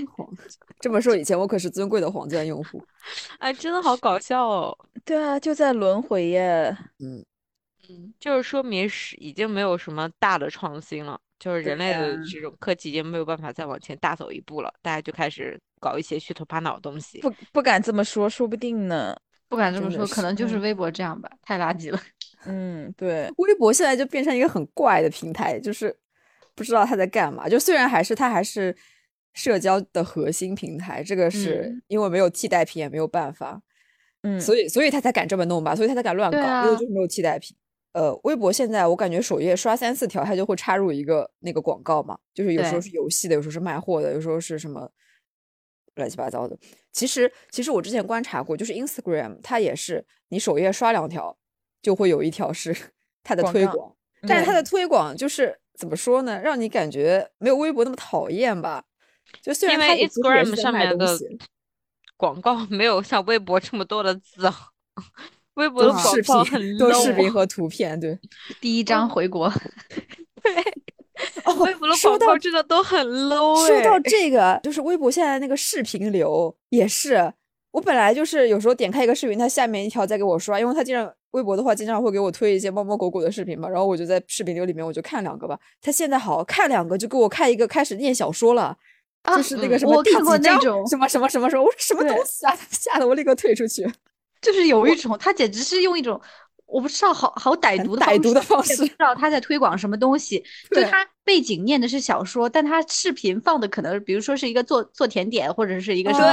[0.79, 2.85] 这么说，以前我可是尊贵的黄钻用户。
[3.41, 4.79] 哎，真的好搞笑哦。
[5.05, 6.77] 对啊，就在轮回耶。
[6.99, 7.25] 嗯，
[7.89, 17.21] 嗯，就是说明是已经没有什么大的创新了，就是人类的这种科技已经没有办法再往前大走一步了，大家就开始搞一些虚头巴脑的东西。
[17.21, 19.17] 不不敢这么说，说不定呢。
[19.47, 22.01] 不敢这么说，可能就是嗯微博这样吧，太垃圾了。
[22.47, 25.95] 嗯，对，微博现在就变成一个很怪的平台，就是
[26.55, 27.49] 不知道他在干嘛。
[27.49, 28.75] 就虽然还是他还是
[29.33, 33.61] 社交的核心平台，这个是嗯因为没有替代品，也没有办法。
[34.23, 37.57] 嗯，所以所以他才敢这么弄吧，所以他才敢乱搞，啊因为就是没有替代品。
[37.93, 44.91] 呃，微博现在我感觉首页刷三四条，它就会插入一个那个广告嘛，就是有时候是游戏的，有时候是卖货的，有时候是什么
[45.95, 46.59] 乱七八糟的。
[46.91, 51.37] 其实其实我之前观察过，就是 Instagram 它也是你首页刷两条，
[51.85, 52.75] 就会有一条是
[53.23, 53.95] 它的推广，
[54.27, 58.83] 但是它的推广就是怎么说呢，让你感觉没有微博那么讨厌吧。
[59.43, 61.19] 就虽然因为 Instagram 上面的
[62.17, 64.55] 广告没有像微博这么多的字啊，
[65.55, 68.19] 微博的视频广告很都是视 low 啊频和图片，对。
[68.63, 69.45] 第一张回国，
[71.45, 77.33] 哦微博的广告真的都很 low 说到哎这个，就是微博现在那个视频流也是，
[77.73, 85.59] 我本来就是有时候点开一个视频，它下面一条在给我刷，因为它经常微博的话经常会给我推一些猫猫狗狗的视频嘛，然后我就在视频流里面我就看两个吧。
[85.83, 88.77] 他现在好看两个就给我看一个开始念小说了。
[89.23, 90.17] 啊就是那个嗯什么第几
[90.61, 92.55] 章什么什么什么什么，我说什么东西啊！
[92.71, 93.83] 吓得我立刻退出去。
[94.43, 96.21] 就是有一种，他简直是用一种
[96.67, 100.45] 我不知道好好歹很毒的歹毒的方式不式知道他在推广什么东西。
[100.71, 106.27] 就他背景念的是小说，但他视频放的可能比如说是一个做做甜点或者是一个什么。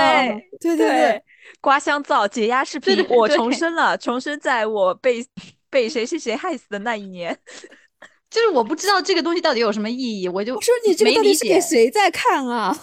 [0.60, 1.24] 对对对对，
[1.62, 5.26] 刮香皂解压视对频，我对对重生了，重生在我被
[5.70, 7.38] 被谁谁谁害死的那一年。
[8.32, 11.60] 就是我不知道这个东西到底有什么意义，我就我说你这个到底是给。
[11.60, 12.76] 谁在看啊？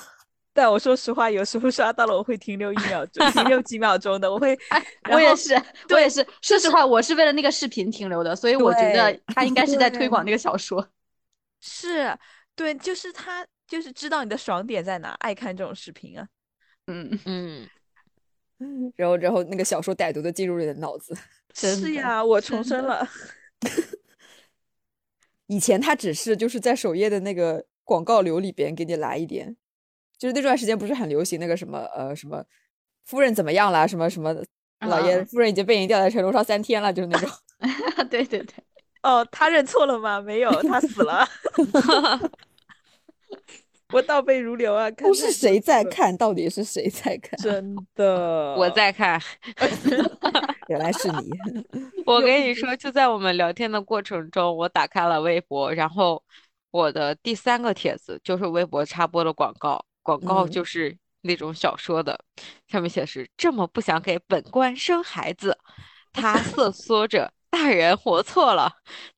[0.59, 5.55] 但我说实话，有时候刷到了，我会停留一秒钟，停留几秒钟的，我会，哎，我也是，
[5.90, 6.27] 我也是。
[6.42, 10.85] 说实话，我是为了那个视频停留的，所以我觉得他应该是在推广那个小说。
[11.62, 12.12] 是
[12.57, 16.27] 对，就是他，就是知道你的爽点在哪，爱看这种视频啊。
[16.88, 17.68] 嗯，嗯，
[18.97, 21.16] 然后然后那个小说歹毒的进入你的脑子。
[21.55, 23.09] 是呀，我重生了。
[25.47, 29.57] 以前他只是就是在首页的那个广告流里边给你来一点，
[30.18, 32.44] 就是那段时间不是很流行那个什么呃什么
[33.07, 34.35] 夫人怎么样啦，什么什么
[34.81, 37.31] 老爷啊夫人已经被人吊在城楼上三天了，就是那种。
[38.11, 38.54] 对对对，
[39.02, 40.20] 哦，他认错了吗？
[40.20, 41.26] 没有，他死了。
[43.92, 45.83] 我倒背如流啊，看都是谁在？
[45.85, 46.14] 看？
[46.16, 47.38] 到底是谁在看？
[47.40, 49.18] 真的，我在看。
[50.68, 51.31] 原来是你。
[52.04, 56.22] 我跟你说，就在我们聊天的过程中，我打开了微博，然后
[56.70, 62.18] 我的第三个帖子就是微博插播的广告，广告嗯就是那种小说的，
[62.66, 65.59] 上面写是这么不想给本官生孩子，
[66.14, 67.31] 他瑟缩着。
[67.51, 68.71] 大人活错了，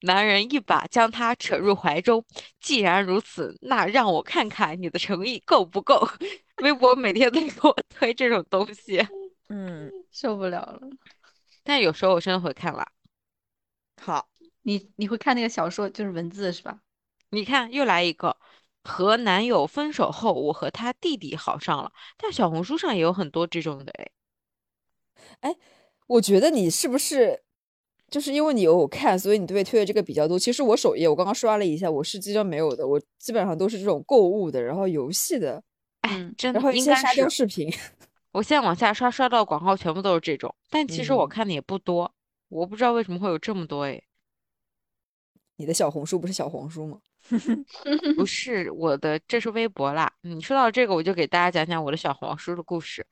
[0.02, 2.24] 男人一把将他扯入怀中。
[2.60, 6.08] 既然如此，那让我看看你的诚意够不够。
[6.62, 9.04] 微博每天都给我推这种东西，
[9.48, 10.80] 嗯，受不了了。
[11.64, 12.86] 但有时候我真的会看啦。
[14.00, 14.28] 好，
[14.62, 16.78] 你你会看那个小说，就是文字是吧？
[17.30, 18.36] 你看，又来一个，
[18.84, 21.92] 和男友分手后，我和他弟弟好上了。
[22.16, 23.92] 但小红书上也有很多这种的
[25.40, 25.56] 哎。
[26.06, 27.40] 我觉得你是不是
[28.10, 30.36] 就是因为你有看，所以你对推的这个比较多。
[30.36, 35.62] 其实我首页我刚刚刷了一下，我是基本没有的，我基本上都是这种购物的，然后游戏的，
[36.00, 37.28] 哎嗯，真然后一应该些沙雕。
[37.28, 37.72] 视频。
[38.32, 42.12] 我现在往下刷，刷到广告全部都是这种，但其实我嗯看的也不多，
[42.48, 44.02] 我不知道为什么会有这么多哎。
[45.56, 46.98] 你的小红书不是小红书吗？
[48.16, 50.10] 不是我的，这是微博啦。
[50.22, 53.06] 你说到这个，我就给大家讲讲我的小黄书的故事。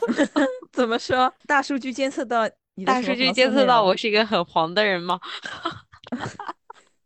[0.72, 1.32] 怎么说？
[1.46, 5.20] 大数据监测到 你的大数据监测到我是一个很黄的人吗？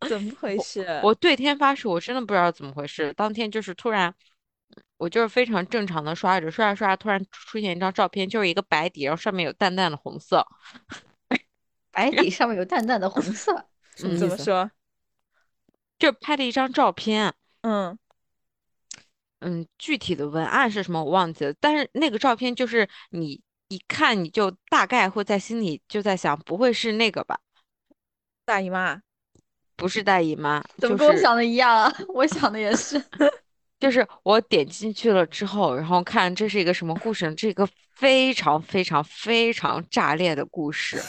[0.09, 1.01] 怎么回事？
[1.03, 3.12] 我对天发誓，我真的不知道怎么回事。
[3.14, 4.14] 当天就是突然，
[4.99, 10.46] 我就是非常正常的刷着刷着刷着，突然出现一张照片，就是一个白底，然后上面有淡淡的红色。
[11.90, 13.66] 白底上面有淡淡的红色？
[13.96, 14.70] 怎么说？
[15.98, 17.32] 就拍了一张照片，
[17.62, 17.98] 嗯，
[19.40, 27.38] 嗯，具体的文案是什么我忘记了，但是那个照片就是你一看你就大概会在心里就在想，不会是那个吧？
[28.44, 29.00] 大姨妈，
[29.74, 31.92] 不是大姨妈，怎么就是跟我想的一样啊？
[32.14, 33.02] 我想的也是。
[33.78, 37.35] 就是我点进去了之后，然后看这是一个什么故事呢？
[37.35, 41.02] 这个非常非常非常炸裂的故事，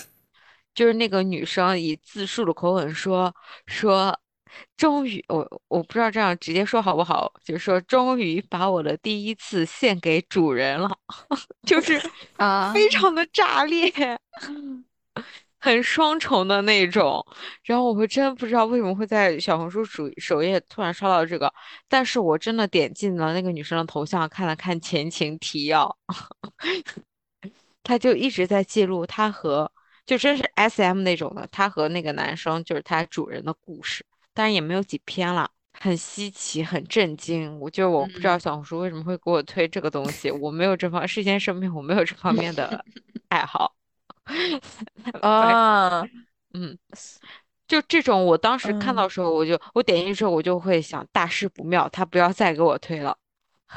[0.76, 3.34] 就是那个女生以自述的口吻说
[3.67, 4.19] 说，
[4.76, 10.89] 终于我我不知道这样直接说好不好，就是说终于把我的第一次献给主人了，
[11.67, 12.02] 就是
[12.38, 13.91] 啊，非常的炸裂，
[15.60, 17.26] 很双重的那种。
[17.63, 21.52] 然后我会真不知道为什么会在小红书主首页突然刷到这个，
[21.88, 25.98] 但是我真的点进了那个女生的头像，看了看前情提要，
[27.84, 29.72] 她就一直在记录她和
[30.06, 34.06] 就真是 SM 那种的，他和那个男生就是他主人的故事，
[34.38, 35.50] 当然也没有几篇了。
[35.80, 37.60] 很稀奇，很震惊。
[37.60, 42.86] 我就我不知道嗯小红书为什么会给我推这个东西，我没有这方，事先声明我没有这方面的
[43.30, 43.73] 爱好。
[45.21, 46.04] 啊，
[46.54, 46.78] 嗯，
[47.67, 53.17] 就这种，我当时看到嗯时候，我就我点进去之后，我就会想大事不妙，他不要再给我推了。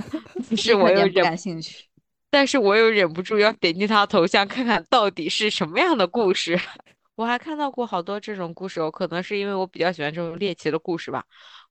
[0.48, 1.86] 但是我又感，兴趣。
[2.30, 6.58] 但是我又忍不住要点击他头像看看到底是什么样的故事。
[7.20, 11.22] 我还看到过好多这种故事哦，可能是因为我比较喜欢这种猎奇的故事吧。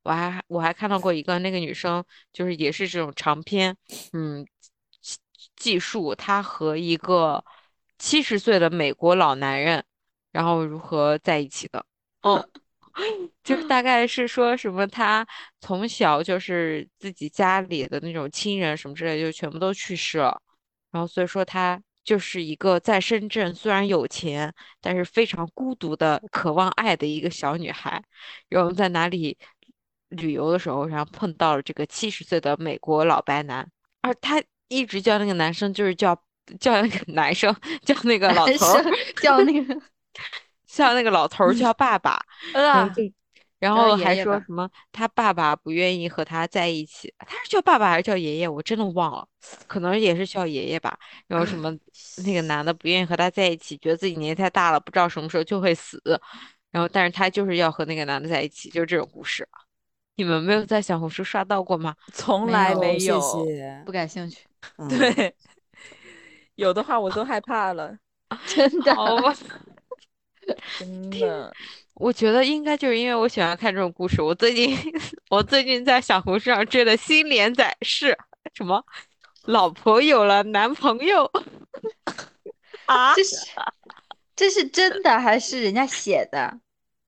[0.04, 3.76] 我还我还看到过一个那个女生，就是也是这种长篇，
[4.14, 4.46] 嗯，
[5.02, 5.18] 记
[5.56, 7.44] 记述她和一个
[7.98, 9.84] 七十岁的美国老男人，
[10.32, 11.84] 然后如何在一起的。
[12.22, 12.48] 哦，
[13.44, 15.26] 就是大概是说什么，他
[15.62, 20.40] 从小就是自己家里的那种亲人什么之类的，就全部都去世了，
[20.92, 28.02] 然后所以说他就是一个在深圳虽然有钱，但是非常孤独的渴望爱的一个小女孩，
[28.48, 29.38] 然后在哪里
[30.10, 33.70] 旅游的时候，然后碰到了这个七十岁的美国老白男，
[34.02, 36.20] 而他一直叫那个男生就是叫
[36.60, 38.82] 叫那个 男生叫那个老头
[39.22, 39.82] 叫那个
[40.66, 42.20] 叫那个老头 叫爸爸。
[42.54, 43.04] 然后啊，就，
[43.60, 48.48] 然后还说什么他爸爸不愿意和他在一起，他是叫爸爸还是叫爷爷？
[48.48, 49.28] 我真的忘了，
[49.68, 50.98] 可能也是叫爷爷吧。
[51.28, 51.70] 然后什么
[52.26, 56.02] 那个男的不愿意和他在一起，觉得自己年纪太大了，不知道什么时候就会死。
[56.72, 59.48] 然后但是他就是要和那个男的在一起，就是这种故事。
[60.16, 61.96] 你们没有在小红书刷到过吗？
[62.14, 63.20] 从没有来没谢有。
[63.20, 63.84] 谢。
[63.86, 64.46] 不感兴趣，
[64.78, 65.36] 嗯，对，
[66.56, 67.98] 有的话我都害怕了，
[68.46, 68.94] 真的。
[68.96, 69.34] 好吧，
[70.78, 71.54] 真的。
[71.96, 74.22] 我觉得应该就是因为我喜欢看这种故事。
[74.22, 74.76] 我最近
[75.30, 78.18] 我最近在小红书上追的新连载是
[78.54, 78.84] 什么？
[79.46, 81.30] 老婆有了男朋友
[82.88, 83.14] 啊？
[83.16, 83.36] 这是
[84.36, 86.60] 这是真的还是人家写的？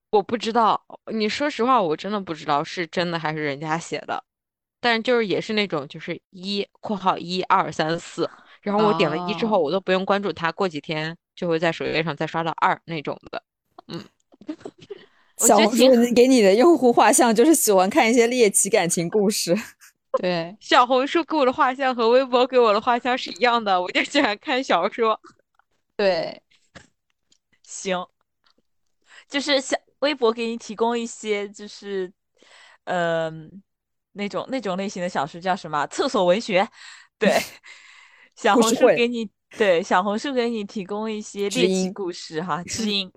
[0.10, 4.22] 我不知道，你说实话，我真的不知道是真的还是人家写的。
[4.82, 8.30] 但是就是也是那种就是一（括号一二三四），
[8.62, 13.44] 然后我点了一之后，哦我都不用关注他，过几天就会在首页上再刷到二那种的。
[13.88, 14.04] 我觉
[15.48, 19.58] 得小红书挺给你的用户画像就是喜欢看一些猎奇感情故事。
[20.22, 25.20] 对，小红书给我的画像和微博给我的画像是一样的，我就喜欢看小说。
[25.96, 26.40] 对，
[27.64, 28.06] 行，
[29.28, 32.14] 就是像微博给你提供一些，就是，
[32.84, 33.64] 嗯、
[34.12, 35.88] 那种那种类型的小说叫什么？
[35.88, 36.70] 厕所文学。
[37.18, 37.36] 对，
[38.36, 43.12] 小红书给你对小红书给你提供一些知猎奇音故事哈， 知音。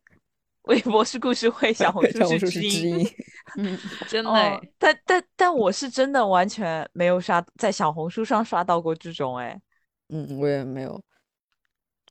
[0.62, 2.70] 微博是故事会，小红 书小红书是知音。
[2.70, 3.09] 知音。
[3.59, 4.31] 嗯，真的
[4.79, 9.61] 但但但我是真的完全没有刷在小红书上刷到过这种哎。
[10.09, 11.01] 嗯，我也没有。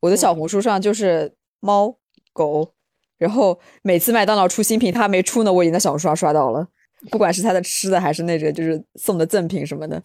[0.01, 1.97] 我的小红书上就是猫
[2.31, 2.73] 狗，
[3.17, 6.67] 然后每次麦当劳出新品，它没出呢，我已经在小红书上刷到了。
[7.09, 10.01] 不管是它的吃的，还是那个就是送的赠品什么的，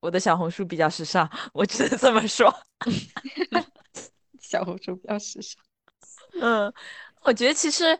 [0.00, 2.52] 我的小红书比较时尚，我只能这么说。
[4.40, 5.62] 小红书比较时尚。
[6.40, 6.72] 嗯，
[7.22, 7.98] 我觉得其实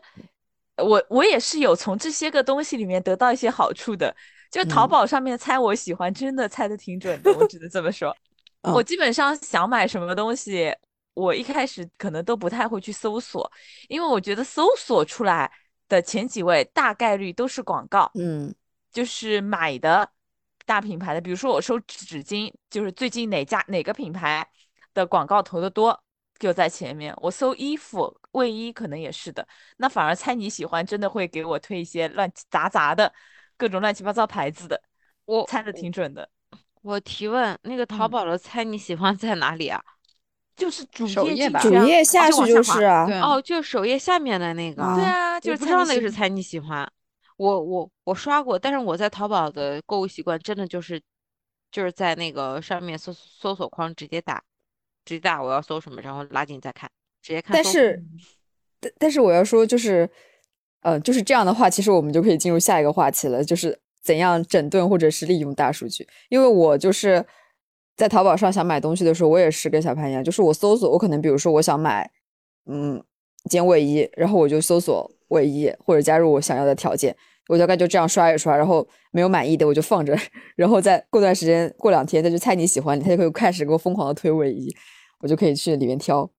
[0.77, 4.15] 我我也是有从这些个东西里面得到一些好处的。
[4.49, 8.15] 就淘嗯宝上面猜我喜欢，真的猜的挺准的，我只能这么说。
[8.63, 10.75] 我嗯基本上想买什么东西，
[11.13, 13.51] 我一开始可能都不太会去搜索，
[13.89, 15.51] 因为我觉得搜索出来
[15.87, 18.09] 的前几位大概率都是广告。
[18.15, 18.55] 嗯
[18.91, 20.09] 就是买的
[20.69, 24.47] 大品牌的，比如说我收纸巾，就是最近哪家哪个品牌
[24.93, 25.99] 的广告投的多，
[26.37, 27.11] 就在前面。
[27.17, 33.11] 我搜衣服、卫衣可能也是的，那反而猜你喜欢，真的会给我推一些乱七杂杂的
[33.57, 34.79] 各种乱七八糟牌子的，
[35.25, 36.29] 我猜的挺准的。
[36.83, 39.81] 我提问，那个淘嗯宝的猜你喜欢在哪里啊？
[40.55, 44.83] 就是主首页主页哦下去就是啊，哦，就是首页下面的那个。
[44.83, 46.87] 啊对啊，就我不知道那个是猜你喜欢，
[47.39, 51.01] 我我我刷过，但是我在淘宝的购物习惯真的就是
[51.71, 54.43] 就是在那个上面搜搜索框直接打，
[55.05, 57.53] 直接打我要搜什么，然后拉进再看，直接看。
[57.53, 58.03] 但是，
[58.81, 60.09] 但但是我要说，就是，
[60.81, 66.05] 呃，就是这样的话，其实我们就可以进入下一个话题了，就是怎样整顿或者是利用大数据。
[66.27, 67.25] 因为我就是
[67.95, 72.11] 在淘宝上想买东西的时候，我也是跟小潘一样，就是我搜索，我可能比如说我想买，
[72.65, 73.01] 嗯，
[73.49, 77.15] 件卫衣，然后我就搜索卫衣或者加入我想要的条件，
[77.47, 80.15] 我大概就这样刷一刷，然后没有满意的我就放着，
[80.55, 84.75] 然后再过段时间过两天再去猜你喜欢，他就会开始给我疯狂的推卫衣，
[85.21, 86.29] 我就可以去里面挑。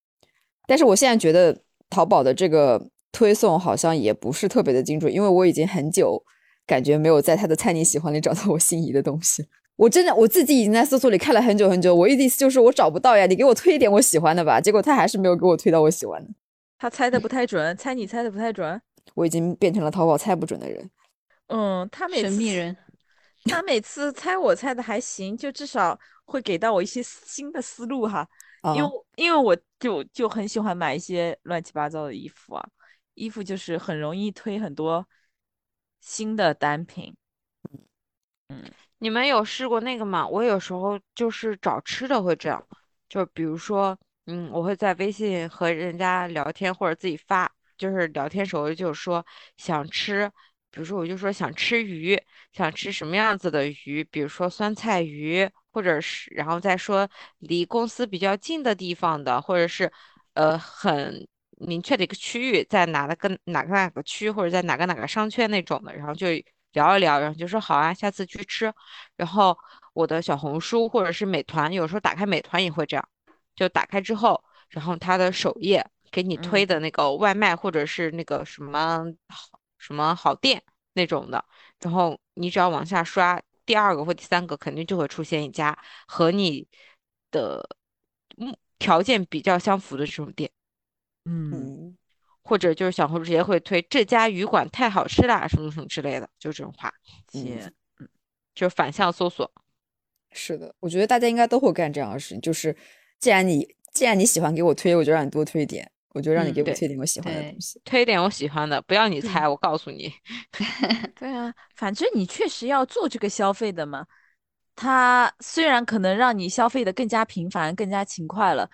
[0.68, 6.22] 但是我现在觉得淘宝的这个推送好像也不是特别的精准，因为我已经很久
[6.66, 9.47] 感觉没有在他的猜你喜欢里找到我心仪的东西。
[9.76, 14.61] 我真的我自己已经在搜索里看了很久很久，我的意思就是我找不到呀，你给我推一点我喜欢的吧。
[14.61, 16.30] 结果他还是没有给我推到我喜欢的。
[16.81, 18.81] 他猜的不太准，猜你猜的不太准。
[19.14, 20.91] 我已经变成了淘宝猜不准的人。
[21.49, 22.76] 嗯，他每次神秘人，
[23.45, 28.26] 他每次猜我猜的还行，就至少会给到我一些新的思路哈。
[28.74, 32.66] 因为啊，因为我就就很喜欢买一些乱七八糟的衣服啊，
[33.12, 35.07] 衣服就是很容易推很多
[36.01, 37.14] 新的单品。
[38.49, 38.62] 嗯
[38.99, 40.26] 你们有试过那个吗？
[40.26, 42.66] 我有时候就是找吃的会这样，
[43.09, 43.99] 就比如说，
[44.33, 49.24] 嗯，我会在微信和人家聊天或者自己发，就是聊天时候就说
[49.57, 50.31] 想吃，
[50.70, 52.16] 比如说我就说想吃鱼，
[52.53, 57.09] 想吃什么样子的鱼，比如说酸菜鱼，或者是然后再说
[57.39, 59.91] 离公司比较近的地方的，或者是
[60.35, 61.26] 呃很
[61.59, 66.28] 明确的一个区域，在哪个跟哪个哪个区，或者在哪个哪个商圈那种的，然后就
[66.72, 68.72] 聊一聊，然后就说好啊，下次去吃。
[69.16, 69.59] 然后
[69.93, 73.09] 我的小红书或者是美团，有时候打开美团也会这样，
[73.55, 80.62] 就打开之后，然后它的首页给你推嗯的那个外卖或者是那个什么好什么好店
[80.94, 81.44] 那种的，
[81.80, 85.76] 然后你只要往下刷，第二个或第三个肯定就会出现一家
[86.07, 86.66] 和你
[87.30, 87.76] 的
[88.38, 90.51] 嗯条件比较相符的这种店。
[91.24, 91.98] 嗯，嗯，
[92.42, 96.92] 或者就是小红书直接会推这家鱼馆太好吃啦，什么什么之类的，就这种话，
[97.34, 97.70] 嗯，
[98.55, 99.51] 就反向搜索。
[100.32, 102.74] 是的，我觉得大家应该都会干这样的事情，就是
[103.21, 107.81] 既然你既然你喜欢给我推，我就让你多推一点，我就让你给我推点我喜欢的东西。
[107.85, 110.12] 推一点我喜欢的，不要你猜，我告诉你。
[111.14, 114.07] 对啊，反正你确实要做这个消费的嘛。
[114.75, 118.68] 它虽然可能让你消费的更加频繁、更加勤快了，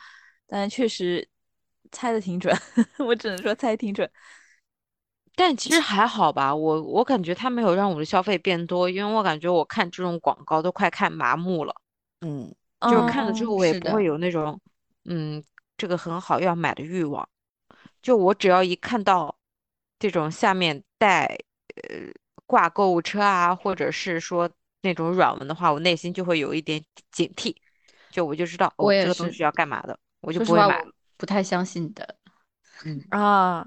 [0.46, 1.28] 但确实
[1.90, 2.54] 猜的挺准，
[3.04, 4.08] 我只能说猜得挺准。
[5.34, 11.74] 但其实还好吧，我我感觉它没有让我的消费变多，因为我感觉我看这种广告都快看麻木了，
[12.20, 14.60] 嗯，就是看了之嗯后我也不会有那种
[15.04, 15.42] 嗯
[15.76, 17.28] 这个很好要买的欲望。
[18.02, 19.36] 就我只要一看到
[19.98, 21.24] 这种下面带
[21.74, 22.12] 呃
[22.46, 24.48] 挂购物车啊，或者是说
[24.82, 27.56] 那种软文的话，我内心就会有一点警惕，
[28.10, 30.92] 就我就知道哦我这个东西要干嘛的，我就不会买了。
[31.16, 32.16] 不太相信的。
[32.84, 33.66] 嗯，啊，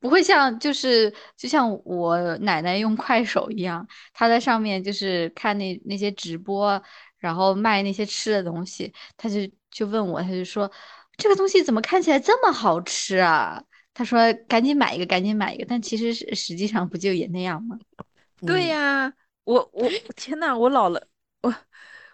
[0.00, 6.82] 不会像就是就像我奶奶用快手一样，她在上面就是看那那些直播，
[7.22, 9.36] 然后卖那些吃的东西，他就
[9.70, 10.68] 就问我，他就说
[11.16, 13.62] 这个东西怎么看起来这么好吃啊？
[13.94, 14.18] 他说
[14.48, 17.78] 赶紧买一个，赶紧买一个，但其实是实际上不就也那样吗？
[18.44, 19.12] 对嗯呀，
[19.44, 21.06] 我我天呐，我老了，
[21.42, 21.54] 我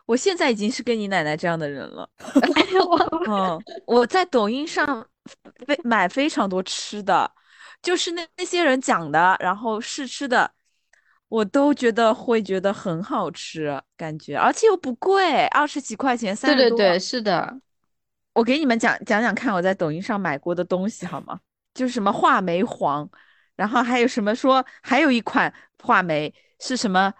[0.04, 2.08] 我现在已经是跟你奶奶这样的人了。
[3.30, 5.08] 嗯，我在抖音上
[5.66, 7.30] 非买非常多吃的，
[7.80, 10.50] 就是那那些人讲的，然后试吃的，
[11.28, 16.78] 我都觉得会觉得很好吃，感觉而且又不贵，二十几块钱，三十多。
[16.78, 17.60] 对对，是的，
[18.32, 21.38] 我给你们讲讲讲看，我在抖音上买过的东西好吗？
[21.74, 23.06] 就是什么话梅黄，
[23.56, 25.52] 然后还有什么说还有一款
[25.82, 27.12] 话梅是什么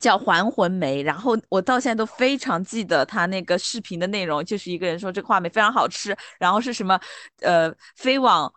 [0.00, 7.00] 叫还魂梅，然后我到现在都非常记得他那个视频的内容，就是一个人说这个话梅非常好吃，然后是什么
[7.40, 8.52] 呃飞往。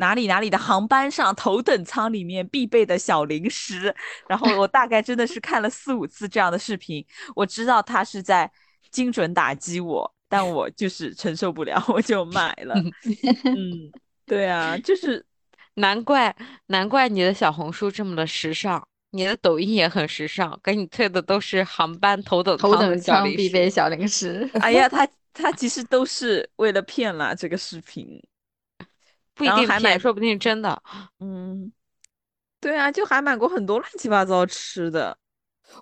[0.00, 3.94] 哪里哪里的航班上头等舱里面必备的小零食，
[4.26, 7.04] 然后我大概真的是看了四五次这样的视频，
[7.36, 8.50] 我知道他是在
[8.90, 12.74] 精准打击我，但我就是承受不了，我就买了。
[13.44, 13.92] 嗯，
[14.24, 15.24] 对啊，就是
[15.74, 16.34] 难怪
[16.66, 24.48] 难怪你的小红书这么的时尚，你的抖音也很时尚，给你推的都是航班头等头等舱必备小零食。
[24.60, 28.20] 哎呀，他他其实都是为了骗啦这个视频，
[29.40, 30.82] 不一定还买说不定真的。
[31.18, 31.72] 嗯，
[32.60, 35.16] 对啊，就还买过很多乱七八糟吃的。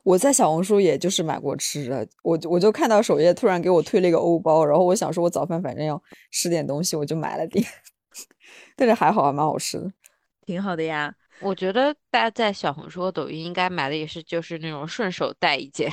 [0.05, 6.01] 我在小红书也就是买过吃的，我就我就看到首页突然给我推了一个欧包，然后我想说我早饭反正要
[6.31, 7.67] 吃点东西，我就买了点，
[8.77, 9.93] 但是还好还蛮好吃的。
[10.47, 11.13] 挺好的呀。
[11.41, 15.93] 我觉得大家在小红书和抖音应该买的也是就是那种顺手带一件，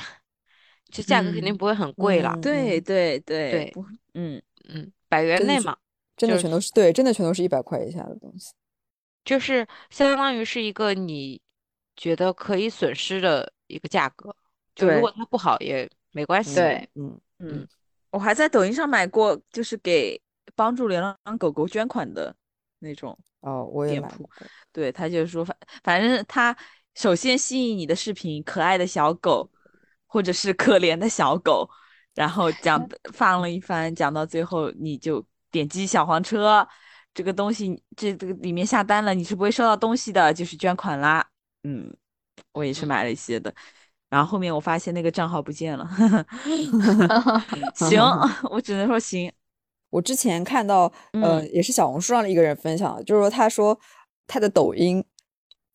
[0.90, 2.32] 就价格肯定嗯不会很贵啦。
[2.34, 5.76] 嗯对对对对不，嗯，嗯，百元内嘛，
[6.16, 8.52] 真的全都是对，真的全都是一百块以下的东西。
[9.24, 11.40] 就是相当于是一个你
[11.96, 14.34] 觉得可以损失的一个价格。
[14.74, 16.54] 就如果它不好也没关系。
[16.54, 17.68] 对，嗯，嗯嗯，
[18.10, 20.20] 我还在抖音上买过，就是给
[20.54, 22.34] 帮助流浪狗狗捐款的
[22.78, 23.18] 那种。
[23.40, 24.28] 哦，我也买过。
[24.72, 26.56] 对他就是说，反反正他
[26.94, 29.50] 首先吸引你的视频，可爱的小狗，
[30.06, 31.68] 或者是可怜的小狗，
[32.14, 35.24] 然后讲 放了一番，讲到最后你就
[35.56, 36.66] 点击小黄车，
[37.14, 41.26] 这个东西这这个里面下单了，你是不会收到东西的，就是捐款啦。
[41.64, 41.90] 嗯，
[42.52, 43.54] 我也是买了一些的，
[44.10, 45.88] 然后后面我发现那个账号不见了，
[47.74, 47.98] 行
[48.52, 49.32] 我只能说行。
[49.88, 53.78] 我之前看到，呃，嗯也是小红书上的一个人分享的，就是说他说
[54.26, 55.02] 他的抖音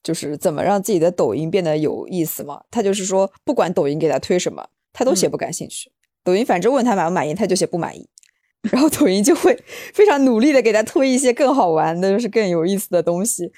[0.03, 2.61] 就是怎么让自己的抖音变得有意思嘛。
[2.69, 4.63] 他就是说，不管抖音给他推什么，
[4.93, 5.91] 他都写嗯不感兴趣。
[6.23, 8.07] 抖音反正问他满不满意，他就写不满意，
[8.69, 9.57] 然后抖音就会
[9.93, 13.51] 非常努力的给他推一些更好玩的，就是更有意思的东西，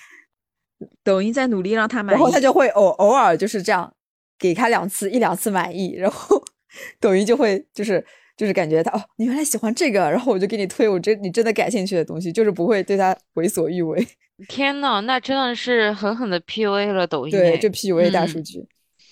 [1.04, 3.94] 抖音在努力让他满意，然后他就会偶偶尔就是这样
[4.40, 6.42] 给他两次一两次满意，然后
[7.02, 8.04] 抖音就会就是
[8.38, 14.08] 就是感觉他哦，你原来喜欢这个，然后我就给你推我真你真的感兴趣的东西，就是不会对他为所欲为。
[14.50, 18.68] 天呐，那真的是狠狠的 PUA 了抖音对，哎就 PUA 大数嗯据。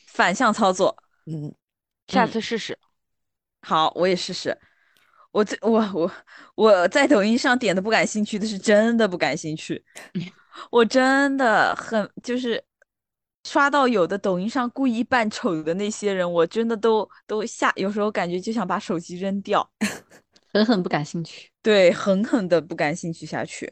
[0.07, 0.97] 反向操作。
[1.25, 1.53] 嗯，
[2.07, 2.77] 下嗯次试试。
[3.61, 4.57] 好，我也试试。
[5.31, 6.11] 我最我我
[6.55, 9.83] 我在抖音上点的不感兴趣的是真的不感兴趣，
[10.71, 12.63] 我真的很就是
[13.43, 19.67] 刷到有的抖音上故意扮丑的那些人，我真的都都下，有时候感觉就想把手机扔掉，
[20.53, 21.49] 狠狠不感兴趣。
[21.61, 23.71] 对，狠狠的不感兴趣下去。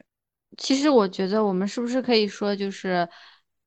[0.58, 3.08] 其实我觉得我们是不是可以说，就是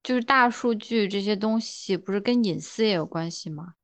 [0.02, 3.74] 就是大数据这些东西，不是跟隐私也有关系吗？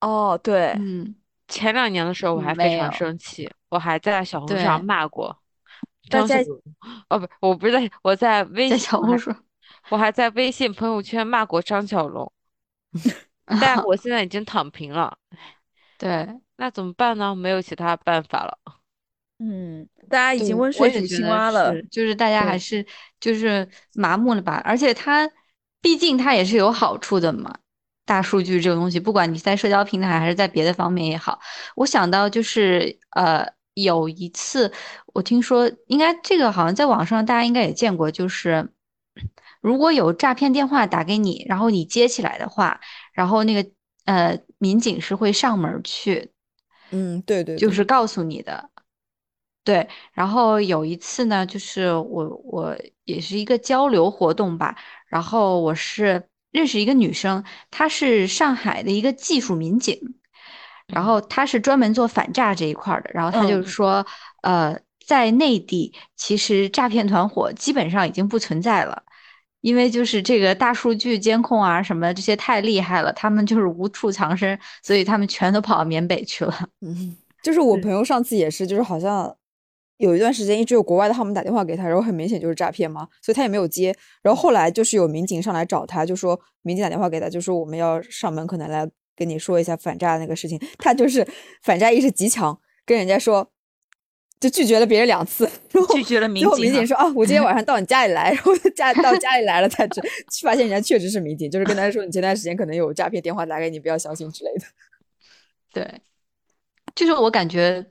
[0.00, 1.16] 哦，对，嗯，
[1.48, 5.36] 前两年的时候我还非常生气，我还在小红书上骂过
[6.08, 6.62] 大家张小龙。
[7.08, 9.34] 哦，不，我不是在，我在 微信，小红书，
[9.88, 12.30] 我还在微信朋友圈骂过张小龙，
[13.60, 15.16] 但我现在已经躺平了。
[15.98, 17.34] 对，那怎么办呢？
[17.34, 18.58] 没有其他办法了。
[19.38, 22.84] 嗯，大家已经温水煮青蛙了，就是大家还是
[23.20, 25.30] 就是麻木了吧，而且他
[25.80, 27.56] 毕竟他也是有好处的嘛。
[28.08, 31.38] 大数据这个东西，不管你在社交平台还是在别的方面也好，
[31.76, 34.72] 我想到就是呃，有一次
[35.12, 38.70] 我听说，应该这个好像在网上大家应该也见过，就是
[39.60, 42.80] 如果有诈骗电话打给你，然后你接起来的话，
[43.12, 43.70] 然后那个
[44.06, 46.32] 呃民警是会上门去
[46.90, 48.70] 嗯，对对，对就是告诉你的。
[49.64, 54.74] 对，然后有一次呢，就是我我也是一个交流活动吧，
[55.08, 59.98] 然后我是认识一个女生，她是上海的一个技术民警，
[60.86, 64.06] 然后她是专门做反诈这一块儿的，然后她就是说，
[64.42, 69.02] 呃，在内地其实诈骗团伙基本上已经不存在了。
[69.60, 76.68] 因为就是这个大数据监控啊，什么这些太厉害了，他们就是无处藏身，所以他们全都跑到缅北去了。
[76.80, 79.34] 嗯，就是我朋友上次也是，就是好像
[79.98, 83.94] 有一段时间一直有国外的号码打电话给他，然后很明显就是诈骗嘛，所以他也没有接。
[84.22, 90.58] 然后后来就是有民警上来找他，就说民警打电话给他，就说我们要上门，可能来跟你说一下反诈那个事情。
[90.78, 91.26] 他就是
[91.62, 93.50] 反诈意识极强，跟人家说。
[94.40, 100.00] 就拒绝了别人两次，然后拒绝了民最后警哈民警说啊，我今天晚 上到你家里来，然后家到家里来了才知
[100.44, 104.64] 发现人家确实是民警，就是跟他说你前段时间可能有诈骗电话打给你，不要相信之类的。
[105.74, 106.00] 对，
[106.94, 107.84] 就是我感觉，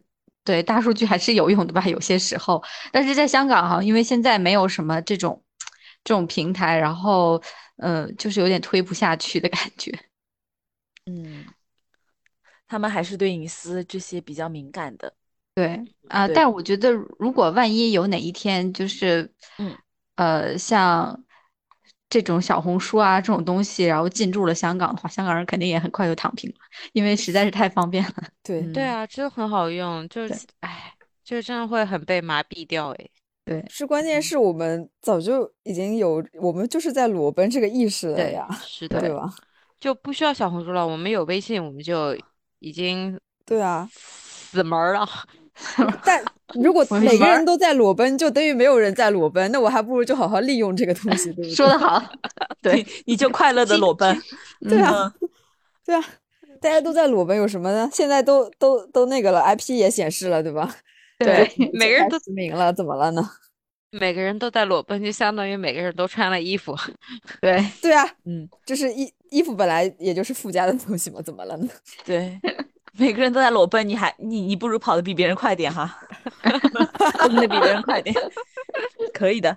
[0.48, 2.64] 对大数据还是有用的吧，有些时候。
[2.94, 5.44] 但是在香港哈，因为现在没有什么这种
[6.06, 7.42] 这种平台，然后
[7.76, 9.92] 呃，就是有点推不下去的感觉。
[11.06, 11.44] 嗯，
[12.66, 15.14] 他们还是对隐私这些比较敏感的。
[15.54, 19.76] 对啊，对但我觉得如果万一有哪一天就是，嗯，
[20.16, 21.26] 呃，像
[22.10, 26.56] 这种小红书啊这种东西，然后进驻了香港的话，香港人肯定也很快就躺平了，
[26.94, 28.14] 因为实在是太方便了。
[28.44, 30.94] 对，嗯对啊，真的很好用，就是哎，
[31.24, 33.10] 就真的会很被麻痹掉哎。
[33.46, 39.34] 对是关键是我们早就已经有，我们就是在裸奔这个意识了对呀，是 的，对吧？
[39.80, 42.18] 就不需要小红书了，我们有微信，我们就
[42.60, 45.08] 已经对啊，死门儿了。
[46.06, 46.24] 但
[46.56, 51.50] 如果每个人都在裸奔，就等于没有人在裸奔，那我还不如就好好利用这个东西，对不对？
[51.54, 52.04] 说 得好，
[52.62, 54.16] 对你你就快乐的裸奔。
[54.68, 55.30] 对啊嗯，
[55.86, 56.04] 对啊，
[56.62, 57.90] 大家都在裸奔有什么呢？
[57.92, 60.76] 现在都都都那个了，IP 也显示了，对吧？
[61.20, 63.30] 对每个人都实名了，怎么了呢？
[63.90, 66.76] 每个人都在裸奔，就相当于每个人都穿了衣服。
[67.42, 71.68] 对，对啊，嗯，就是衣衣服本来也就是附加的东西嘛，怎么了呢？
[72.06, 72.38] 对，
[73.00, 75.86] 每个人都在裸奔，你还，你你不如跑的比别人快点哈，
[76.42, 78.16] 哈哈哈，的比别人快点，
[79.14, 79.56] 可以的。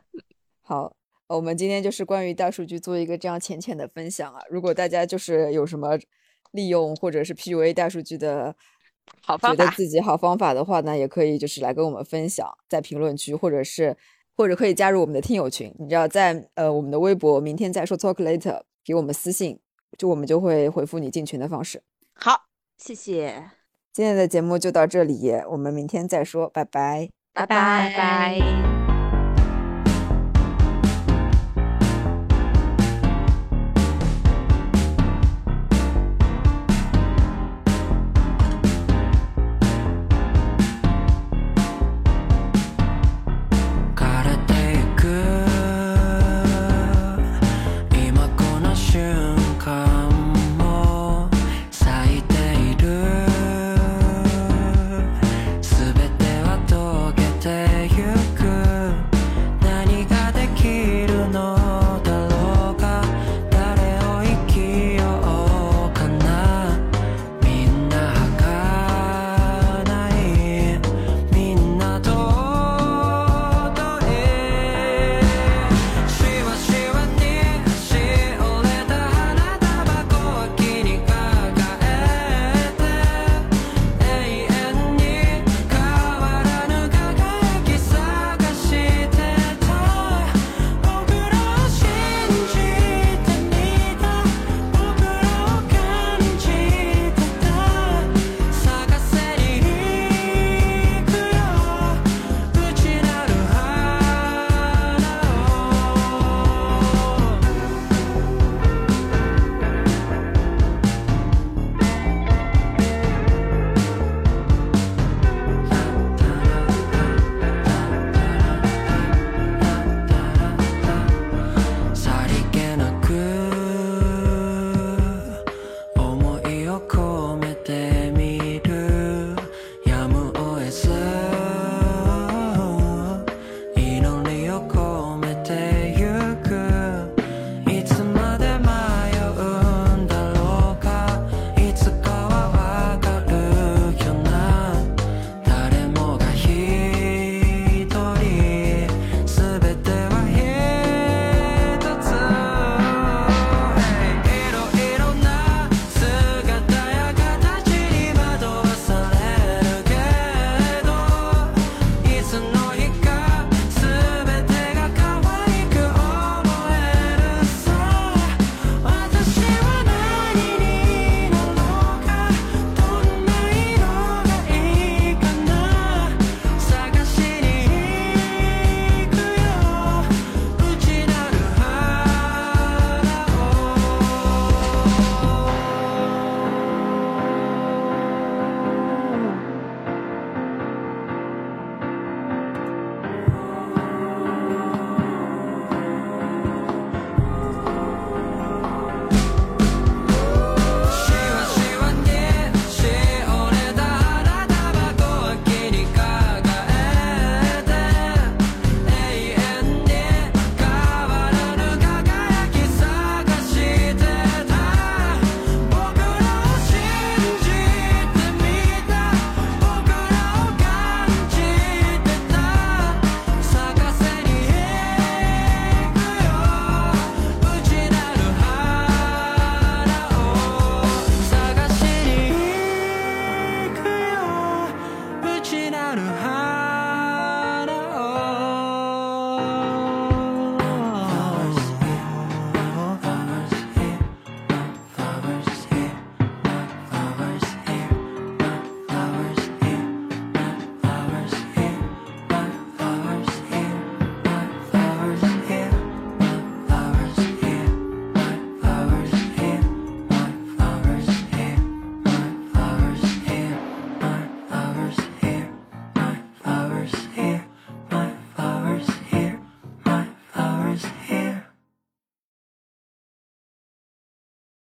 [0.62, 0.95] 好，
[1.26, 5.99] 我们今天就是关于大数据做一个这样浅浅的分享啊，如果大家就是有什么
[6.53, 8.55] 利用或者是 PUA 大数据的
[9.22, 13.97] 好方法，觉得自己好方法的话呢，也可以就是来跟我们分享，在评论区或者是
[14.36, 19.59] 或者可以加入我们的听友群，你知道在呃我们的微博，明天再说 talk later 给我们私信，
[19.97, 21.82] 就我们就会回复你进群的方式。
[22.12, 22.49] 好。
[22.80, 23.50] 谢谢。
[23.92, 27.10] 今天的节目就到这里我们明天再说拜拜。
[27.34, 27.92] 拜拜。
[27.96, 28.79] 拜